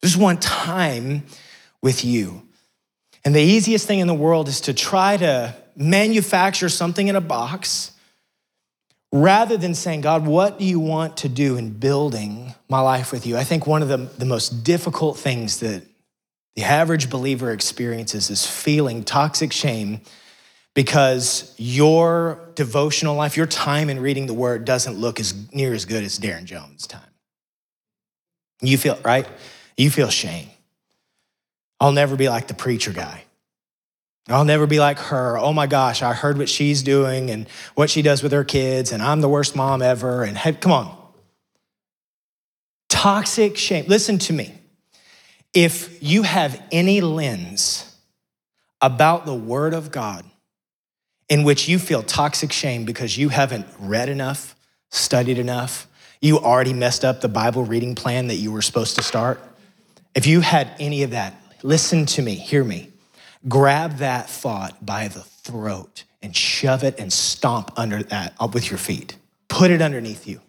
Just 0.03 0.17
want 0.17 0.43
time 0.43 1.25
with 1.81 2.05
you. 2.05 2.43
And 3.25 3.35
the 3.35 3.41
easiest 3.41 3.87
thing 3.87 4.01
in 4.01 4.07
the 4.07 4.15
world 4.15 4.49
is 4.49 4.63
to 4.63 4.75
try 4.75 5.17
to 5.17 5.55
manufacture 5.77 6.69
something 6.69 7.09
in 7.09 7.17
a 7.17 7.21
box 7.21 7.93
rather 9.13 9.57
than 9.57 9.75
saying, 9.75 10.01
God, 10.01 10.27
what 10.27 10.59
do 10.59 10.65
you 10.65 10.81
want 10.81 11.19
to 11.19 11.29
do 11.29 11.57
in 11.57 11.71
building 11.71 12.55
my 12.69 12.81
life 12.81 13.13
with 13.13 13.27
you? 13.27 13.37
I 13.37 13.45
think 13.45 13.67
one 13.67 13.83
of 13.83 13.89
the, 13.89 13.99
the 14.19 14.25
most 14.25 14.65
difficult 14.65 15.19
things 15.19 15.61
that 15.61 15.83
the 16.57 16.65
average 16.65 17.11
believer 17.11 17.53
experiences 17.53 18.31
is 18.31 18.47
feeling 18.47 19.05
toxic 19.05 19.53
shame 19.53 20.01
because 20.75 21.55
your 21.59 22.51
devotional 22.55 23.15
life, 23.15 23.37
your 23.37 23.47
time 23.47 23.91
in 23.91 24.01
reading 24.01 24.27
the 24.27 24.35
word 24.35 24.65
doesn't 24.65 24.97
look 24.97 25.21
as 25.21 25.53
near 25.53 25.75
as 25.75 25.85
good 25.85 26.03
as 26.03 26.19
Darren 26.19 26.45
Jones' 26.45 26.87
time. 26.87 27.01
You 28.61 28.79
feel, 28.79 28.99
right? 29.05 29.27
You 29.77 29.91
feel 29.91 30.09
shame. 30.09 30.49
I'll 31.83 31.91
never 31.91 32.15
be 32.15 32.29
like 32.29 32.47
the 32.47 32.55
preacher 32.55 32.93
guy. 32.93 33.25
I'll 34.29 34.45
never 34.45 34.69
be 34.69 34.79
like 34.79 35.01
her. 35.01 35.37
Oh 35.37 35.53
my 35.53 35.67
gosh, 35.67 36.01
I 36.01 36.15
heard 36.15 36.39
what 36.39 36.49
she's 36.49 36.81
doing 36.85 37.29
and 37.29 37.49
what 37.75 37.91
she 37.91 38.03
does 38.03 38.23
with 38.23 38.31
her 38.31 38.45
kids, 38.45 38.93
and 38.93 39.03
I'm 39.03 39.21
the 39.21 39.29
worst 39.29 39.57
mom 39.57 39.83
ever. 39.83 40.23
And 40.23 40.39
hey, 40.39 40.53
come 40.53 40.71
on. 40.71 40.97
Toxic 42.89 43.57
shame. 43.57 43.87
Listen 43.89 44.21
to 44.21 44.33
me. 44.33 44.55
If 45.53 46.01
you 46.01 46.23
have 46.23 46.63
any 46.71 47.01
lens 47.01 47.93
about 48.81 49.27
the 49.27 49.35
Word 49.35 49.75
of 49.75 49.91
God 49.91 50.25
in 51.29 51.43
which 51.43 51.69
you 51.69 51.81
feel 51.81 52.05
toxic 52.05 52.53
shame 52.53 52.85
because 52.85 53.19
you 53.19 53.29
haven't 53.29 53.67
read 53.81 54.09
enough, 54.09 54.55
studied 54.93 55.37
enough, 55.37 55.89
you 56.21 56.39
already 56.39 56.75
messed 56.75 57.05
up 57.05 57.23
the 57.23 57.29
Bible 57.29 57.65
reading 57.65 57.97
plan 57.97 58.29
that 58.29 58.37
you 58.37 58.53
were 58.53 58.63
supposed 58.63 58.95
to 58.95 59.03
start, 59.03 59.41
if 60.15 60.27
you 60.27 60.43
had 60.43 60.71
any 60.79 61.03
of 61.03 61.11
that, 61.11 61.42
Listen 61.63 62.07
to 62.07 62.23
me, 62.23 62.35
hear 62.35 62.65
me. 62.65 62.91
Grab 63.49 63.99
that 63.99 64.29
thought 64.29 64.85
by 64.85 65.09
the 65.09 65.21
throat 65.21 66.05
and 66.23 66.37
shove 66.37 66.85
it 66.85 66.99
and 66.99 67.13
stomp 67.13 67.73
under 67.77 68.03
that 68.05 68.35
up 68.39 68.55
with 68.55 68.71
your 68.71 68.79
feet. 68.79 69.17
Put 69.49 69.71
it 69.71 69.83
underneath 69.83 70.27
you. 70.27 70.41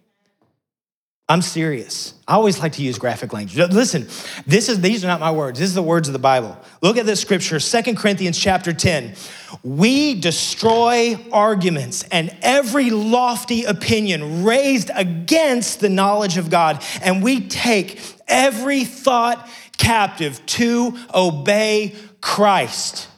I'm 1.29 1.41
serious. 1.41 2.13
I 2.27 2.33
always 2.33 2.59
like 2.59 2.73
to 2.73 2.83
use 2.83 2.97
graphic 2.97 3.31
language. 3.31 3.57
Listen, 3.57 4.07
this 4.45 4.67
is 4.67 4.81
these 4.81 5.05
are 5.05 5.07
not 5.07 5.21
my 5.21 5.31
words. 5.31 5.57
This 5.57 5.69
is 5.69 5.73
the 5.73 5.81
words 5.81 6.09
of 6.09 6.13
the 6.13 6.19
Bible. 6.19 6.57
Look 6.81 6.97
at 6.97 7.05
this 7.05 7.21
scripture, 7.21 7.61
Second 7.61 7.97
Corinthians 7.97 8.37
chapter 8.37 8.73
10. 8.73 9.15
We 9.63 10.19
destroy 10.19 11.17
arguments 11.31 12.03
and 12.11 12.35
every 12.41 12.89
lofty 12.89 13.63
opinion 13.63 14.43
raised 14.43 14.91
against 14.93 15.79
the 15.79 15.89
knowledge 15.89 16.37
of 16.37 16.49
God, 16.49 16.83
and 17.01 17.23
we 17.23 17.47
take 17.47 18.01
every 18.27 18.83
thought 18.83 19.49
captive 19.83 20.45
to 20.45 20.97
obey 21.13 21.95
Christ. 22.21 23.09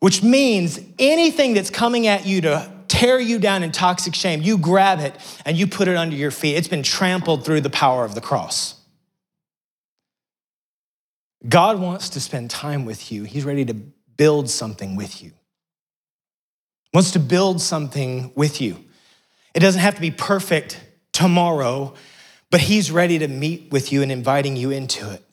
Which 0.00 0.22
means 0.22 0.80
anything 0.98 1.52
that's 1.52 1.68
coming 1.70 2.06
at 2.06 2.24
you 2.24 2.40
to 2.42 2.72
tear 2.88 3.20
you 3.20 3.38
down 3.38 3.62
in 3.62 3.70
toxic 3.70 4.14
shame, 4.14 4.40
you 4.40 4.56
grab 4.56 5.00
it 5.00 5.14
and 5.44 5.56
you 5.56 5.66
put 5.66 5.88
it 5.88 5.96
under 5.96 6.16
your 6.16 6.30
feet. 6.30 6.56
It's 6.56 6.68
been 6.68 6.82
trampled 6.82 7.44
through 7.44 7.60
the 7.60 7.70
power 7.70 8.04
of 8.04 8.14
the 8.14 8.20
cross. 8.20 8.76
God 11.46 11.80
wants 11.80 12.10
to 12.10 12.20
spend 12.20 12.50
time 12.50 12.84
with 12.84 13.12
you. 13.12 13.24
He's 13.24 13.44
ready 13.44 13.64
to 13.66 13.74
build 13.74 14.50
something 14.50 14.96
with 14.96 15.22
you. 15.22 15.32
Wants 16.92 17.12
to 17.12 17.18
build 17.18 17.60
something 17.60 18.32
with 18.34 18.60
you. 18.60 18.76
It 19.54 19.60
doesn't 19.60 19.80
have 19.80 19.94
to 19.94 20.00
be 20.00 20.10
perfect 20.10 20.80
tomorrow, 21.12 21.94
but 22.50 22.60
he's 22.60 22.90
ready 22.90 23.18
to 23.18 23.28
meet 23.28 23.70
with 23.70 23.92
you 23.92 24.02
and 24.02 24.10
inviting 24.10 24.56
you 24.56 24.70
into 24.70 25.10
it. 25.10 25.24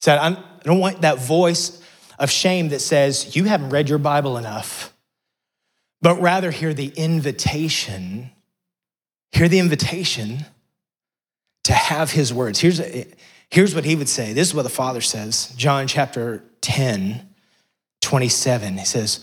Said, 0.00 0.18
I 0.18 0.42
don't 0.62 0.78
want 0.78 1.02
that 1.02 1.18
voice 1.18 1.82
of 2.18 2.30
shame 2.30 2.68
that 2.70 2.80
says, 2.80 3.34
You 3.36 3.44
haven't 3.44 3.70
read 3.70 3.88
your 3.88 3.98
Bible 3.98 4.36
enough 4.36 4.92
but 6.02 6.20
rather 6.20 6.50
hear 6.50 6.74
the 6.74 6.92
invitation, 6.94 8.30
hear 9.32 9.48
the 9.48 9.58
invitation 9.58 10.44
to 11.64 11.72
have 11.72 12.12
his 12.12 12.32
words. 12.32 12.60
Here's, 12.60 12.80
here's 13.50 13.74
what 13.74 13.84
he 13.84 13.96
would 13.96 14.08
say. 14.08 14.32
This 14.32 14.48
is 14.48 14.54
what 14.54 14.62
the 14.62 14.68
Father 14.68 15.00
says, 15.00 15.52
John 15.56 15.86
chapter 15.86 16.44
10, 16.60 17.28
27. 18.00 18.78
He 18.78 18.84
says, 18.84 19.18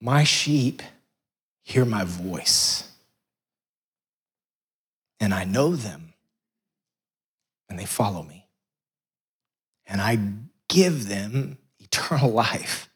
My 0.00 0.24
sheep 0.24 0.82
hear 1.62 1.84
my 1.84 2.04
voice, 2.04 2.90
and 5.20 5.32
I 5.32 5.44
know 5.44 5.76
them, 5.76 6.14
and 7.68 7.78
they 7.78 7.86
follow 7.86 8.22
me. 8.22 8.45
And 9.86 10.00
I 10.00 10.18
give 10.68 11.08
them 11.08 11.58
eternal 11.78 12.30
life 12.32 12.88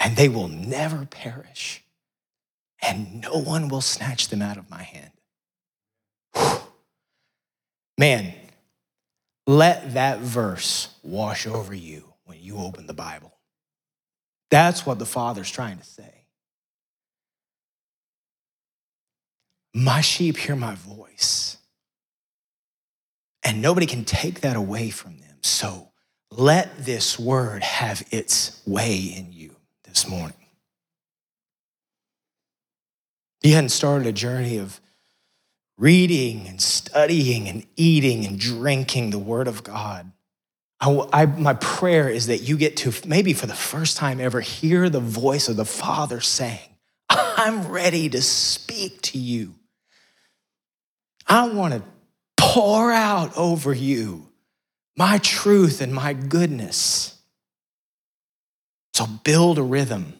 and 0.00 0.16
they 0.16 0.28
will 0.30 0.48
never 0.48 1.04
perish, 1.04 1.84
and 2.82 3.20
no 3.20 3.34
one 3.34 3.68
will 3.68 3.82
snatch 3.82 4.28
them 4.28 4.40
out 4.40 4.56
of 4.56 4.70
my 4.70 4.82
hand. 4.82 5.10
Whew. 6.34 6.60
Man, 7.98 8.32
let 9.46 9.92
that 9.92 10.20
verse 10.20 10.88
wash 11.02 11.46
over 11.46 11.74
you 11.74 12.14
when 12.24 12.38
you 12.40 12.56
open 12.56 12.86
the 12.86 12.94
Bible. 12.94 13.34
That's 14.50 14.86
what 14.86 14.98
the 14.98 15.06
Father's 15.06 15.50
trying 15.50 15.76
to 15.76 15.84
say. 15.84 16.24
My 19.74 20.00
sheep 20.00 20.38
hear 20.38 20.56
my 20.56 20.74
voice, 20.76 21.58
and 23.42 23.60
nobody 23.60 23.86
can 23.86 24.06
take 24.06 24.40
that 24.40 24.56
away 24.56 24.88
from 24.88 25.18
them. 25.18 25.29
So 25.42 25.88
let 26.30 26.84
this 26.84 27.18
word 27.18 27.62
have 27.62 28.06
its 28.10 28.60
way 28.66 28.96
in 28.98 29.32
you 29.32 29.56
this 29.84 30.08
morning. 30.08 30.36
He 33.42 33.52
hadn't 33.52 33.70
started 33.70 34.06
a 34.06 34.12
journey 34.12 34.58
of 34.58 34.80
reading 35.78 36.46
and 36.46 36.60
studying 36.60 37.48
and 37.48 37.66
eating 37.74 38.26
and 38.26 38.38
drinking 38.38 39.10
the 39.10 39.18
Word 39.18 39.48
of 39.48 39.64
God. 39.64 40.12
I, 40.78 41.06
I, 41.12 41.26
my 41.26 41.54
prayer 41.54 42.08
is 42.08 42.26
that 42.26 42.38
you 42.38 42.56
get 42.56 42.76
to, 42.78 42.92
maybe 43.06 43.32
for 43.32 43.46
the 43.46 43.54
first 43.54 43.96
time 43.96 44.20
ever, 44.20 44.40
hear 44.40 44.88
the 44.88 45.00
voice 45.00 45.48
of 45.48 45.56
the 45.56 45.64
Father 45.64 46.20
saying, 46.20 46.58
I'm 47.08 47.68
ready 47.68 48.08
to 48.10 48.20
speak 48.20 49.00
to 49.02 49.18
you. 49.18 49.54
I 51.26 51.48
want 51.48 51.74
to 51.74 51.82
pour 52.36 52.92
out 52.92 53.36
over 53.36 53.72
you 53.72 54.29
my 54.96 55.18
truth 55.18 55.80
and 55.80 55.94
my 55.94 56.12
goodness. 56.12 57.16
So 58.94 59.06
build 59.06 59.58
a 59.58 59.62
rhythm. 59.62 60.14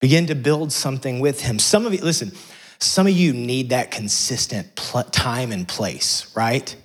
Begin 0.00 0.26
to 0.26 0.34
build 0.34 0.72
something 0.72 1.20
with 1.20 1.40
him. 1.40 1.58
Some 1.58 1.86
of 1.86 1.94
you, 1.94 2.00
listen, 2.00 2.32
some 2.78 3.06
of 3.06 3.12
you 3.12 3.32
need 3.32 3.70
that 3.70 3.90
consistent 3.90 4.74
pl- 4.76 5.04
time 5.04 5.50
and 5.50 5.66
place, 5.66 6.34
right? 6.36 6.76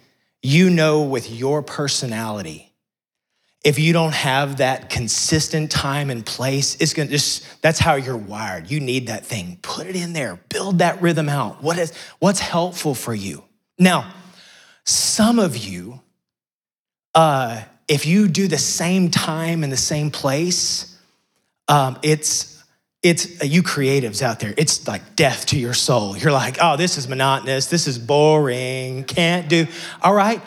You 0.41 0.69
know, 0.69 1.03
with 1.03 1.29
your 1.29 1.61
personality, 1.61 2.71
if 3.63 3.77
you 3.77 3.91
don't 3.91 4.13
have 4.13 4.57
that 4.57 4.89
consistent 4.89 5.69
time 5.69 6.09
and 6.09 6.25
place, 6.25 6.77
it's 6.79 6.93
gonna 6.93 7.09
just, 7.09 7.61
that's 7.61 7.77
how 7.77 7.95
you're 7.95 8.15
wired. 8.15 8.71
You 8.71 8.79
need 8.79 9.07
that 9.07 9.25
thing. 9.25 9.59
Put 9.61 9.87
it 9.87 9.97
in 9.97 10.13
there, 10.13 10.39
build 10.47 10.79
that 10.79 11.01
rhythm 11.01 11.27
out. 11.27 11.61
What 11.61 11.77
is, 11.77 11.93
what's 12.19 12.39
helpful 12.39 12.95
for 12.95 13.13
you? 13.13 13.43
Now, 13.77 14.13
some 14.85 15.39
of 15.39 15.57
you, 15.57 15.99
uh, 17.15 17.61
if 17.87 18.05
you 18.05 18.27
do 18.27 18.47
the 18.47 18.57
same 18.57 19.09
time 19.09 19.63
in 19.63 19.69
the 19.69 19.77
same 19.77 20.11
place, 20.11 20.97
um, 21.67 21.97
it's 22.03 22.63
it's 23.01 23.41
uh, 23.41 23.45
you 23.45 23.63
creatives 23.63 24.21
out 24.21 24.39
there. 24.39 24.53
It's 24.57 24.87
like 24.87 25.15
death 25.15 25.47
to 25.47 25.59
your 25.59 25.73
soul. 25.73 26.17
You're 26.17 26.31
like, 26.31 26.57
oh, 26.61 26.77
this 26.77 26.97
is 26.97 27.07
monotonous. 27.07 27.67
This 27.67 27.87
is 27.87 27.97
boring. 27.97 29.05
Can't 29.05 29.47
do. 29.47 29.67
All 30.01 30.13
right. 30.13 30.41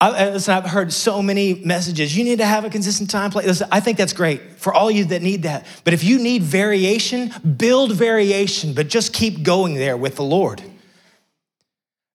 I, 0.00 0.30
listen, 0.30 0.52
I've 0.52 0.66
heard 0.66 0.92
so 0.92 1.22
many 1.22 1.54
messages. 1.54 2.16
You 2.16 2.24
need 2.24 2.38
to 2.38 2.44
have 2.44 2.64
a 2.64 2.70
consistent 2.70 3.08
time 3.08 3.30
place. 3.30 3.46
Listen, 3.46 3.68
I 3.70 3.78
think 3.78 3.98
that's 3.98 4.12
great 4.12 4.42
for 4.56 4.74
all 4.74 4.90
you 4.90 5.04
that 5.06 5.22
need 5.22 5.44
that. 5.44 5.64
But 5.84 5.94
if 5.94 6.02
you 6.02 6.18
need 6.18 6.42
variation, 6.42 7.30
build 7.56 7.92
variation, 7.92 8.74
but 8.74 8.88
just 8.88 9.12
keep 9.12 9.44
going 9.44 9.74
there 9.74 9.96
with 9.96 10.16
the 10.16 10.24
Lord. 10.24 10.60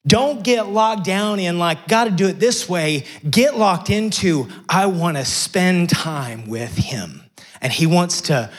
Don't 0.07 0.43
get 0.43 0.67
locked 0.67 1.03
down 1.03 1.39
in 1.39 1.59
like, 1.59 1.87
got 1.87 2.05
to 2.05 2.11
do 2.11 2.27
it 2.27 2.39
this 2.39 2.69
way. 2.69 3.03
Get 3.29 3.57
locked 3.57 3.89
into, 3.89 4.47
I 4.69 4.85
want 4.85 5.17
to 5.17 5.25
spend 5.25 5.89
time 5.89 6.47
with 6.47 6.75
him. 6.77 7.23
And 7.61 7.73
he 7.73 7.85
wants 7.85 8.21
to 8.21 8.49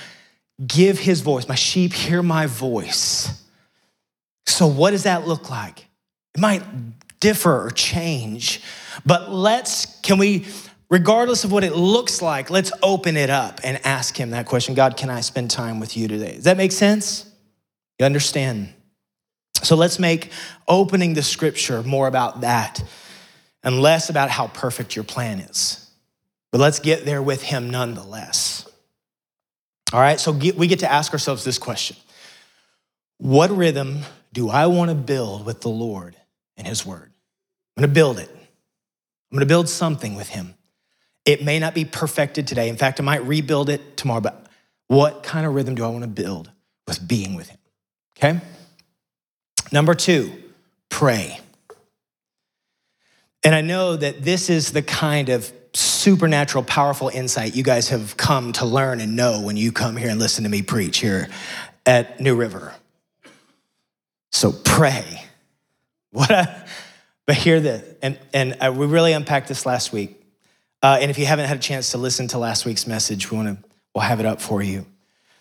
give 0.66 0.98
his 0.98 1.20
voice. 1.20 1.48
My 1.48 1.54
sheep 1.54 1.92
hear 1.92 2.22
my 2.22 2.46
voice. 2.46 3.42
So, 4.46 4.66
what 4.66 4.90
does 4.90 5.04
that 5.04 5.26
look 5.26 5.50
like? 5.50 5.86
It 6.34 6.40
might 6.40 6.62
differ 7.20 7.66
or 7.66 7.70
change, 7.70 8.60
but 9.04 9.30
let's, 9.30 10.00
can 10.00 10.18
we, 10.18 10.46
regardless 10.90 11.44
of 11.44 11.52
what 11.52 11.64
it 11.64 11.74
looks 11.74 12.22
like, 12.22 12.50
let's 12.50 12.72
open 12.82 13.16
it 13.16 13.30
up 13.30 13.60
and 13.64 13.84
ask 13.84 14.16
him 14.16 14.30
that 14.30 14.46
question 14.46 14.74
God, 14.74 14.96
can 14.96 15.10
I 15.10 15.20
spend 15.20 15.50
time 15.50 15.80
with 15.80 15.96
you 15.96 16.08
today? 16.08 16.34
Does 16.34 16.44
that 16.44 16.56
make 16.56 16.72
sense? 16.72 17.30
You 17.98 18.06
understand? 18.06 18.72
So 19.62 19.76
let's 19.76 19.98
make 19.98 20.30
opening 20.66 21.14
the 21.14 21.22
scripture 21.22 21.82
more 21.82 22.06
about 22.06 22.42
that 22.42 22.82
and 23.62 23.80
less 23.80 24.08
about 24.08 24.30
how 24.30 24.46
perfect 24.48 24.94
your 24.94 25.04
plan 25.04 25.40
is. 25.40 25.90
But 26.52 26.60
let's 26.60 26.78
get 26.78 27.04
there 27.04 27.22
with 27.22 27.42
him 27.42 27.70
nonetheless. 27.70 28.68
All 29.92 30.00
right, 30.00 30.20
so 30.20 30.32
we 30.32 30.66
get 30.66 30.80
to 30.80 30.90
ask 30.90 31.12
ourselves 31.12 31.44
this 31.44 31.58
question 31.58 31.96
What 33.18 33.50
rhythm 33.50 34.00
do 34.32 34.48
I 34.48 34.66
want 34.66 34.90
to 34.90 34.94
build 34.94 35.46
with 35.46 35.60
the 35.60 35.70
Lord 35.70 36.16
and 36.56 36.66
his 36.66 36.84
word? 36.84 37.10
I'm 37.76 37.82
going 37.82 37.90
to 37.90 37.94
build 37.94 38.18
it. 38.18 38.28
I'm 38.30 39.36
going 39.36 39.40
to 39.40 39.46
build 39.46 39.68
something 39.68 40.14
with 40.14 40.28
him. 40.28 40.54
It 41.24 41.44
may 41.44 41.58
not 41.58 41.74
be 41.74 41.84
perfected 41.84 42.46
today. 42.46 42.68
In 42.68 42.76
fact, 42.76 43.00
I 43.00 43.02
might 43.02 43.24
rebuild 43.24 43.68
it 43.68 43.96
tomorrow, 43.96 44.20
but 44.20 44.46
what 44.86 45.22
kind 45.22 45.46
of 45.46 45.54
rhythm 45.54 45.74
do 45.74 45.84
I 45.84 45.88
want 45.88 46.04
to 46.04 46.08
build 46.08 46.50
with 46.86 47.06
being 47.06 47.34
with 47.34 47.48
him? 47.50 47.58
Okay? 48.16 48.40
Number 49.72 49.94
two, 49.94 50.32
pray. 50.88 51.40
And 53.44 53.54
I 53.54 53.60
know 53.60 53.96
that 53.96 54.22
this 54.22 54.50
is 54.50 54.72
the 54.72 54.82
kind 54.82 55.28
of 55.28 55.52
supernatural, 55.74 56.64
powerful 56.64 57.08
insight 57.08 57.54
you 57.54 57.62
guys 57.62 57.90
have 57.90 58.16
come 58.16 58.52
to 58.54 58.64
learn 58.64 59.00
and 59.00 59.14
know 59.14 59.40
when 59.40 59.56
you 59.56 59.70
come 59.70 59.96
here 59.96 60.08
and 60.08 60.18
listen 60.18 60.44
to 60.44 60.50
me 60.50 60.62
preach 60.62 60.98
here 60.98 61.28
at 61.86 62.20
New 62.20 62.34
River. 62.34 62.74
So 64.32 64.52
pray. 64.52 65.22
What 66.10 66.30
a, 66.30 66.66
but 67.26 67.36
hear 67.36 67.60
this, 67.60 67.84
and, 68.02 68.18
and 68.32 68.56
uh, 68.60 68.72
we 68.74 68.86
really 68.86 69.12
unpacked 69.12 69.48
this 69.48 69.66
last 69.66 69.92
week. 69.92 70.18
Uh, 70.82 70.98
and 71.00 71.10
if 71.10 71.18
you 71.18 71.26
haven't 71.26 71.46
had 71.46 71.58
a 71.58 71.60
chance 71.60 71.90
to 71.90 71.98
listen 71.98 72.28
to 72.28 72.38
last 72.38 72.64
week's 72.64 72.86
message, 72.86 73.30
we 73.30 73.36
want 73.36 73.48
to, 73.48 73.68
we'll 73.94 74.02
have 74.02 74.18
it 74.18 74.26
up 74.26 74.40
for 74.40 74.62
you. 74.62 74.86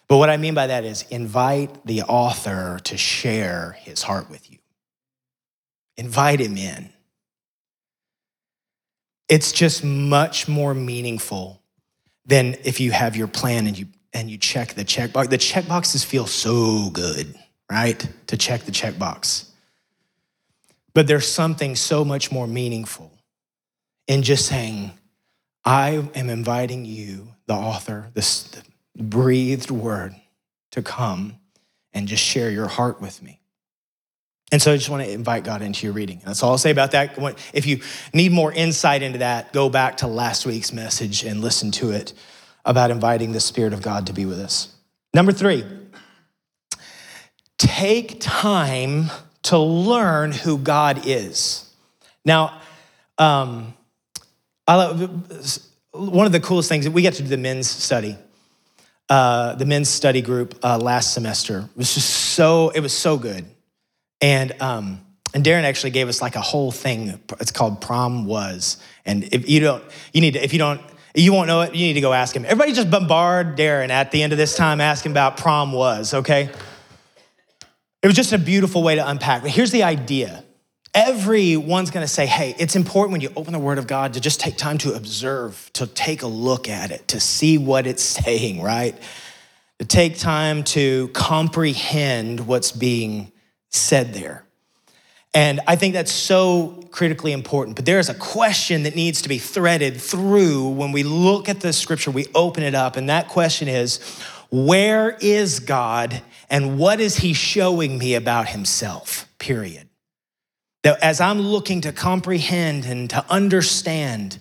But 0.08 0.18
what 0.18 0.30
I 0.30 0.38
mean 0.38 0.54
by 0.54 0.68
that 0.68 0.86
is 0.86 1.06
invite 1.10 1.86
the 1.86 2.04
author 2.04 2.80
to 2.86 2.98
share 2.98 3.78
his 3.80 4.04
heart 4.04 4.30
with 4.30 4.50
you. 4.50 4.60
Invite 5.98 6.40
him 6.40 6.58
in. 6.58 6.90
It's 9.28 9.52
just 9.52 9.84
much 9.84 10.48
more 10.48 10.74
meaningful 10.74 11.62
than 12.26 12.56
if 12.64 12.80
you 12.80 12.92
have 12.92 13.16
your 13.16 13.28
plan 13.28 13.68
and 13.68 13.78
you 13.78 13.88
and 14.14 14.32
you 14.32 14.38
check 14.38 14.74
the 14.74 14.86
checkbox. 14.86 15.30
The 15.30 15.38
checkboxes 15.38 16.06
feel 16.06 16.26
so 16.26 16.90
good, 16.92 17.36
right? 17.70 18.08
To 18.28 18.38
check 18.38 18.62
the 18.62 18.72
checkbox. 18.72 19.50
But 20.94 21.08
there's 21.08 21.28
something 21.28 21.76
so 21.76 22.04
much 22.06 22.32
more 22.32 22.48
meaningful 22.48 23.12
in 24.08 24.24
just 24.24 24.48
saying, 24.48 24.92
I 25.64 26.10
am 26.16 26.30
inviting 26.30 26.86
you, 26.86 27.28
the 27.46 27.54
author, 27.54 28.10
this 28.14 28.50
breathed 28.98 29.72
word, 29.72 30.16
to 30.72 30.82
come 30.82 31.38
and 31.94 32.08
just 32.08 32.24
share 32.24 32.52
your 32.52 32.68
heart 32.68 33.02
with 33.02 33.24
me. 33.24 33.40
And 34.52 34.62
so 34.62 34.72
I 34.72 34.78
just 34.78 34.90
want 34.90 35.04
to 35.04 35.12
invite 35.12 35.44
God 35.44 35.62
into 35.62 35.86
your 35.86 35.94
reading. 35.94 36.22
That's 36.26 36.42
all 36.42 36.52
I'll 36.52 36.58
say 36.58 36.72
about 36.72 36.92
that. 36.92 37.18
If 37.54 37.66
you 37.66 37.82
need 38.14 38.32
more 38.32 38.52
insight 38.52 39.02
into 39.02 39.20
that, 39.20 39.52
go 39.52 39.70
back 39.70 39.98
to 39.98 40.08
last 40.08 40.46
week's 40.46 40.72
message 40.72 41.24
and 41.24 41.42
listen 41.42 41.72
to 41.72 41.92
it 41.92 42.14
about 42.64 42.92
inviting 42.92 43.34
the 43.34 43.40
Spirit 43.40 43.74
of 43.74 43.82
God 43.82 44.08
to 44.08 44.14
be 44.14 44.26
with 44.26 44.40
us. 44.40 44.74
Number 45.14 45.32
three, 45.32 45.66
take 47.58 48.20
time 48.20 49.10
to 49.44 49.58
learn 49.58 50.32
who 50.32 50.58
God 50.58 51.02
is. 51.06 51.70
Now, 52.24 52.62
um, 53.18 53.74
I 54.68 54.76
love, 54.76 55.00
one 55.92 56.26
of 56.26 56.32
the 56.32 56.40
coolest 56.40 56.70
things 56.70 56.86
that 56.86 56.92
we 56.92 57.02
got 57.02 57.14
to 57.14 57.24
do 57.24 57.30
the 57.30 57.38
men's 57.38 57.70
study, 57.70 58.18
uh, 59.10 59.56
the 59.56 59.66
men's 59.66 59.90
study 59.90 60.22
group 60.22 60.58
uh, 60.64 60.78
last 60.78 61.14
semester. 61.14 61.60
It 61.60 61.78
was 61.78 61.94
just 61.94 62.10
so 62.10 62.70
it 62.70 62.82
was 62.82 62.94
so 62.94 63.18
good, 63.18 63.46
and 64.22 64.60
um, 64.62 65.02
and 65.34 65.44
Darren 65.44 65.64
actually 65.64 65.92
gave 65.92 66.08
us 66.08 66.22
like 66.22 66.36
a 66.36 66.42
whole 66.42 66.72
thing. 66.72 67.20
It's 67.40 67.52
called 67.52 67.82
prom 67.82 68.26
was, 68.26 68.78
and 69.06 69.24
if 69.32 69.50
you 69.50 69.60
don't, 69.60 69.84
you 70.14 70.22
need 70.22 70.34
to 70.34 70.44
if 70.44 70.54
you 70.54 70.60
don't. 70.60 70.82
You 71.16 71.34
won't 71.34 71.48
know 71.48 71.62
it. 71.62 71.74
You 71.74 71.88
need 71.88 71.94
to 71.94 72.02
go 72.02 72.14
ask 72.14 72.36
him. 72.36 72.46
Everybody 72.46 72.74
just 72.74 72.92
bombard 72.92 73.58
Darren 73.58 73.90
at 73.90 74.12
the 74.12 74.22
end 74.22 74.34
of 74.34 74.38
this 74.38 74.56
time 74.56 74.80
asking 74.80 75.14
about 75.14 75.38
prom 75.38 75.72
was, 75.72 76.14
okay? 76.14 76.52
It 78.04 78.06
was 78.06 78.16
just 78.16 78.34
a 78.34 78.38
beautiful 78.38 78.84
way 78.84 78.94
to 78.96 79.10
unpack. 79.10 79.42
But 79.42 79.50
here's 79.50 79.72
the 79.72 79.82
idea 79.82 80.44
everyone's 80.98 81.92
going 81.92 82.04
to 82.04 82.12
say, 82.12 82.26
hey, 82.26 82.56
it's 82.58 82.76
important 82.76 83.12
when 83.12 83.22
you 83.22 83.32
open 83.36 83.54
the 83.54 83.60
Word 83.60 83.78
of 83.78 83.86
God 83.86 84.16
to 84.16 84.20
just 84.20 84.40
take 84.40 84.58
time 84.58 84.80
to 84.80 84.96
observe, 84.96 85.70
to 85.74 85.86
take 85.86 86.24
a 86.24 86.28
look 86.28 86.68
at 86.68 86.90
it, 86.90 87.08
to 87.10 87.20
see 87.20 87.60
what 87.60 87.86
it's 87.86 88.02
saying, 88.26 88.64
right? 88.64 88.96
To 89.78 89.86
take 89.86 90.18
time 90.18 90.64
to 90.64 91.10
comprehend 91.10 92.48
what's 92.48 92.72
being 92.72 93.32
said 93.70 94.16
there. 94.16 94.44
And 95.36 95.60
I 95.68 95.76
think 95.76 95.94
that's 95.94 96.12
so 96.12 96.84
critically 96.90 97.32
important. 97.32 97.76
But 97.76 97.86
there 97.86 98.00
is 98.00 98.10
a 98.10 98.16
question 98.16 98.84
that 98.84 98.96
needs 98.96 99.22
to 99.22 99.30
be 99.30 99.38
threaded 99.38 100.02
through 100.02 100.70
when 100.70 100.92
we 100.92 101.04
look 101.04 101.48
at 101.48 101.60
the 101.60 101.74
scripture, 101.74 102.10
we 102.10 102.26
open 102.34 102.64
it 102.64 102.74
up, 102.74 102.96
and 102.96 103.08
that 103.10 103.28
question 103.28 103.68
is 103.68 104.00
where 104.50 105.16
is 105.22 105.60
God 105.60 106.24
and 106.50 106.80
what 106.80 107.00
is 107.00 107.18
he 107.18 107.34
showing 107.34 108.00
me 108.00 108.16
about 108.16 108.48
himself? 108.48 109.28
Period. 109.38 109.87
That 110.88 111.04
as 111.04 111.20
I'm 111.20 111.42
looking 111.42 111.82
to 111.82 111.92
comprehend 111.92 112.86
and 112.86 113.10
to 113.10 113.26
understand 113.30 114.38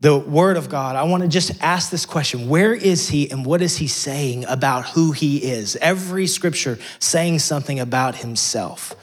the 0.00 0.18
word 0.18 0.58
of 0.58 0.68
God, 0.68 0.96
I 0.96 1.04
want 1.04 1.22
to 1.22 1.30
just 1.30 1.62
ask 1.62 1.90
this 1.90 2.04
question 2.04 2.50
Where 2.50 2.74
is 2.74 3.08
he 3.08 3.30
and 3.30 3.46
what 3.46 3.62
is 3.62 3.78
he 3.78 3.86
saying 3.86 4.44
about 4.44 4.84
who 4.88 5.12
he 5.12 5.38
is? 5.38 5.76
Every 5.76 6.26
scripture 6.26 6.78
saying 6.98 7.38
something 7.38 7.80
about 7.80 8.16
himself. 8.16 8.94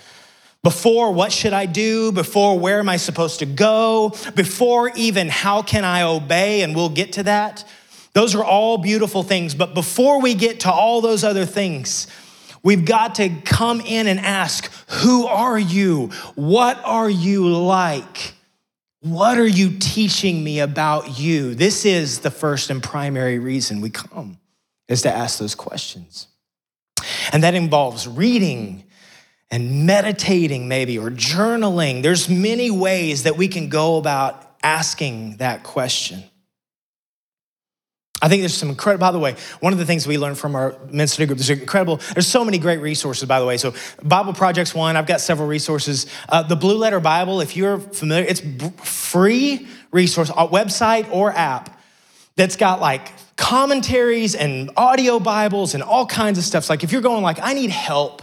Before, 0.62 1.12
what 1.12 1.32
should 1.32 1.54
I 1.54 1.66
do? 1.66 2.12
Before, 2.12 2.60
where 2.60 2.78
am 2.78 2.88
I 2.88 2.98
supposed 2.98 3.40
to 3.40 3.48
go? 3.48 4.14
Before, 4.36 4.92
even, 4.96 5.28
how 5.28 5.64
can 5.64 5.84
I 5.84 6.04
obey? 6.04 6.62
And 6.62 6.76
we'll 6.76 6.90
get 6.90 7.14
to 7.14 7.24
that. 7.24 7.66
Those 8.14 8.36
are 8.36 8.44
all 8.44 8.78
beautiful 8.78 9.24
things. 9.24 9.56
But 9.56 9.74
before 9.74 10.22
we 10.22 10.36
get 10.36 10.60
to 10.60 10.72
all 10.72 11.02
those 11.02 11.24
other 11.24 11.48
things, 11.48 12.06
We've 12.64 12.86
got 12.86 13.16
to 13.16 13.30
come 13.30 13.82
in 13.82 14.08
and 14.08 14.20
ask, 14.20 14.72
Who 14.90 15.26
are 15.26 15.60
you? 15.60 16.08
What 16.36 16.80
are 16.84 17.10
you 17.10 17.50
like? 17.50 18.34
What 19.02 19.38
are 19.38 19.48
you 19.48 19.78
teaching 19.80 20.44
me 20.44 20.60
about 20.60 21.20
you? 21.20 21.56
This 21.56 21.86
is 21.86 22.20
the 22.20 22.32
first 22.32 22.70
and 22.70 22.84
primary 22.84 23.40
reason 23.40 23.80
we 23.80 23.90
come, 23.90 24.40
is 24.90 25.04
to 25.04 25.12
ask 25.12 25.40
those 25.40 25.56
questions. 25.56 26.28
And 27.32 27.44
that 27.44 27.56
involves 27.56 28.08
reading 28.08 28.84
and 29.52 29.86
meditating, 29.86 30.68
maybe, 30.68 31.00
or 31.00 31.10
journaling. 31.10 32.04
There's 32.04 32.30
many 32.30 32.70
ways 32.70 33.24
that 33.24 33.38
we 33.38 33.48
can 33.48 33.70
go 33.70 33.98
about 33.98 34.46
asking 34.62 35.38
that 35.38 35.64
question. 35.64 36.24
I 38.22 38.28
think 38.28 38.42
there's 38.42 38.56
some 38.56 38.70
incredible, 38.70 39.00
by 39.00 39.12
the 39.12 39.20
way, 39.20 39.36
one 39.62 39.72
of 39.72 39.80
the 39.80 39.86
things 39.86 40.06
we 40.06 40.18
learned 40.18 40.38
from 40.38 40.56
our 40.56 40.76
men's 40.92 41.14
study 41.14 41.26
group, 41.26 41.38
there's 41.40 41.50
incredible, 41.50 41.98
there's 42.14 42.28
so 42.28 42.44
many 42.44 42.58
great 42.58 42.80
resources, 42.82 43.28
by 43.28 43.40
the 43.40 43.46
way. 43.46 43.58
So 43.58 43.74
Bible 44.04 44.34
Project's 44.34 44.76
one, 44.76 44.98
I've 44.98 45.08
got 45.08 45.22
several 45.22 45.48
resources. 45.48 46.06
Uh, 46.28 46.44
the 46.44 46.56
Blue 46.56 46.78
Letter 46.78 47.00
Bible, 47.00 47.40
if 47.40 47.56
you're 47.56 47.80
familiar, 47.80 48.26
it's 48.28 48.42
free 48.84 49.68
resource, 49.92 50.30
website 50.30 51.10
or 51.12 51.32
app 51.32 51.80
that's 52.36 52.56
got 52.56 52.82
like 52.82 53.12
commentaries 53.38 54.36
and 54.36 54.72
audio 54.76 55.20
Bibles 55.20 55.74
and 55.74 55.82
all 55.82 56.06
kinds 56.06 56.38
of 56.38 56.44
stuff. 56.44 56.66
So 56.66 56.74
like 56.74 56.84
if 56.84 56.92
you're 56.92 57.02
going 57.02 57.24
like, 57.24 57.40
I 57.42 57.54
need 57.54 57.70
help 57.70 58.22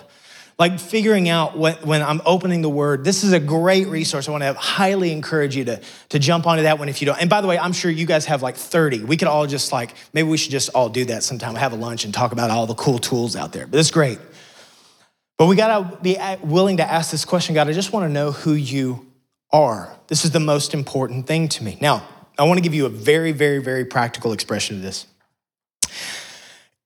like 0.59 0.81
figuring 0.81 1.29
out 1.29 1.57
what, 1.57 1.85
when 1.85 2.03
I'm 2.03 2.23
opening 2.25 2.63
the 2.63 2.71
word, 2.71 3.05
this 3.05 3.25
is 3.25 3.33
a 3.33 3.41
great 3.41 3.89
resource. 3.89 4.27
I 4.27 4.31
want 4.31 4.43
to 4.43 4.55
highly 4.55 5.13
encourage 5.13 5.55
you 5.55 5.65
to, 5.67 5.81
to 6.11 6.19
jump 6.19 6.47
onto 6.47 6.63
that 6.63 6.79
one 6.79 6.89
if 6.89 7.03
you 7.03 7.07
don't. 7.07 7.21
And 7.21 7.29
by 7.29 7.43
the 7.43 7.47
way, 7.47 7.59
I'm 7.59 7.75
sure 7.75 7.91
you 7.91 8.07
guys 8.07 8.25
have 8.27 8.43
like 8.43 8.57
30. 8.57 9.05
We 9.05 9.19
could 9.19 9.29
all 9.29 9.47
just 9.47 9.71
like, 9.71 9.95
maybe 10.15 10.29
we 10.29 10.39
should 10.39 10.53
just 10.53 10.71
all 10.71 10.89
do 10.89 11.05
that 11.07 11.23
sometime, 11.23 11.55
have 11.57 11.73
a 11.73 11.77
lunch 11.77 12.07
and 12.07 12.15
talk 12.15 12.33
about 12.33 12.51
all 12.51 12.67
the 12.67 12.75
cool 12.75 12.99
tools 12.99 13.37
out 13.37 13.53
there. 13.53 13.67
But 13.67 13.81
it's 13.81 13.91
great. 13.91 14.19
But 15.37 15.47
we 15.47 15.57
got 15.57 15.91
to 15.91 15.97
be 16.03 16.17
willing 16.43 16.79
to 16.79 16.91
ask 16.91 17.11
this 17.11 17.27
question 17.27 17.55
God, 17.55 17.69
I 17.69 17.73
just 17.73 17.93
want 17.93 18.05
to 18.09 18.13
know 18.13 18.33
who 18.33 18.55
you 18.55 19.07
are. 19.53 19.95
This 20.09 20.25
is 20.25 20.31
the 20.31 20.41
most 20.41 20.73
important 20.73 21.27
thing 21.27 21.49
to 21.49 21.65
me. 21.65 21.77
Now, 21.83 22.09
I 22.39 22.45
want 22.45 22.57
to 22.57 22.63
give 22.63 22.75
you 22.75 22.87
a 22.87 22.91
very, 22.91 23.33
very, 23.33 23.59
very 23.59 23.85
practical 23.85 24.33
expression 24.33 24.77
of 24.77 24.83
this 24.83 25.07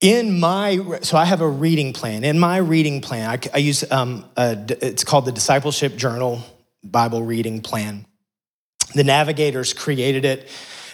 in 0.00 0.40
my 0.40 0.98
so 1.02 1.16
i 1.16 1.24
have 1.24 1.40
a 1.40 1.48
reading 1.48 1.92
plan. 1.92 2.24
In 2.24 2.38
my 2.38 2.58
reading 2.58 3.00
plan 3.00 3.30
i, 3.30 3.38
I 3.54 3.58
use 3.58 3.90
um, 3.90 4.24
a, 4.36 4.56
it's 4.80 5.04
called 5.04 5.24
the 5.26 5.32
discipleship 5.32 5.96
journal 5.96 6.42
bible 6.82 7.22
reading 7.22 7.60
plan. 7.60 8.06
The 8.94 9.04
navigators 9.04 9.72
created 9.72 10.24
it 10.24 10.48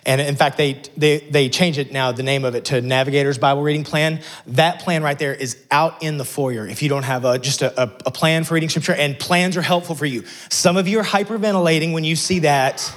and 0.04 0.20
in 0.20 0.36
fact 0.36 0.56
they, 0.56 0.82
they 0.96 1.18
they 1.18 1.48
changed 1.48 1.78
it 1.78 1.92
now 1.92 2.12
the 2.12 2.22
name 2.22 2.44
of 2.44 2.54
it 2.54 2.66
to 2.66 2.80
navigators 2.80 3.38
bible 3.38 3.62
reading 3.62 3.84
plan. 3.84 4.20
That 4.48 4.80
plan 4.80 5.02
right 5.02 5.18
there 5.18 5.34
is 5.34 5.56
out 5.70 6.02
in 6.02 6.18
the 6.18 6.24
foyer 6.24 6.66
if 6.66 6.82
you 6.82 6.88
don't 6.88 7.04
have 7.04 7.24
a, 7.24 7.38
just 7.38 7.62
a, 7.62 7.82
a 7.82 8.10
plan 8.10 8.44
for 8.44 8.54
reading 8.54 8.68
scripture 8.68 8.94
and 8.94 9.18
plans 9.18 9.56
are 9.56 9.62
helpful 9.62 9.94
for 9.94 10.06
you. 10.06 10.24
Some 10.50 10.76
of 10.76 10.88
you 10.88 10.98
are 11.00 11.04
hyperventilating 11.04 11.92
when 11.92 12.04
you 12.04 12.16
see 12.16 12.40
that 12.40 12.92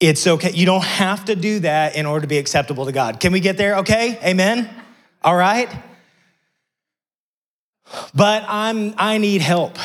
it's 0.00 0.26
okay. 0.26 0.52
You 0.52 0.66
don't 0.66 0.84
have 0.84 1.24
to 1.26 1.36
do 1.36 1.60
that 1.60 1.96
in 1.96 2.06
order 2.06 2.22
to 2.22 2.26
be 2.26 2.38
acceptable 2.38 2.86
to 2.86 2.92
God. 2.92 3.20
Can 3.20 3.32
we 3.32 3.40
get 3.40 3.56
there? 3.56 3.78
Okay? 3.78 4.18
Amen? 4.22 4.68
All 5.22 5.36
right? 5.36 5.70
But 8.14 8.44
I'm 8.46 8.94
I 8.98 9.18
need 9.18 9.40
help. 9.40 9.78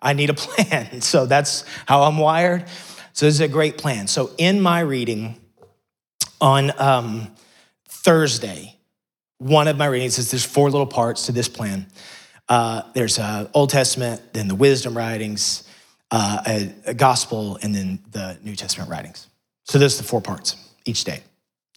I 0.00 0.12
need 0.12 0.30
a 0.30 0.34
plan. 0.34 1.00
So 1.02 1.26
that's 1.26 1.64
how 1.86 2.02
I'm 2.04 2.18
wired. 2.18 2.64
So 3.12 3.26
this 3.26 3.34
is 3.34 3.40
a 3.40 3.48
great 3.48 3.76
plan. 3.76 4.06
So 4.06 4.30
in 4.38 4.60
my 4.60 4.80
reading 4.80 5.36
on 6.40 6.72
um, 6.80 7.34
Thursday, 7.88 8.76
one 9.38 9.68
of 9.68 9.76
my 9.76 9.86
readings 9.86 10.18
is 10.18 10.30
there's 10.30 10.44
four 10.44 10.70
little 10.70 10.86
parts 10.86 11.26
to 11.26 11.32
this 11.32 11.48
plan. 11.48 11.86
Uh, 12.48 12.82
there's 12.94 13.18
uh, 13.18 13.48
Old 13.52 13.70
Testament, 13.70 14.32
then 14.32 14.48
the 14.48 14.54
wisdom 14.54 14.96
writings, 14.96 15.64
uh, 16.10 16.42
a, 16.46 16.74
a 16.86 16.94
gospel, 16.94 17.58
and 17.62 17.74
then 17.74 18.00
the 18.10 18.38
New 18.42 18.56
Testament 18.56 18.90
writings. 18.90 19.29
So 19.70 19.78
there's 19.78 19.98
the 19.98 20.02
four 20.02 20.20
parts 20.20 20.56
each 20.84 21.04
day. 21.04 21.22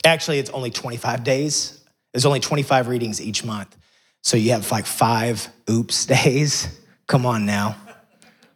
Actually, 0.04 0.40
it's 0.40 0.50
only 0.50 0.72
25 0.72 1.24
days. 1.24 1.80
There's 2.12 2.26
only 2.26 2.40
25 2.40 2.88
readings 2.88 3.22
each 3.22 3.46
month. 3.46 3.78
So 4.24 4.36
you 4.36 4.50
have 4.54 4.72
like 4.72 4.88
five 4.88 5.48
oops 5.70 6.04
days. 6.08 6.80
Come 7.06 7.28
on 7.28 7.46
now. 7.46 7.76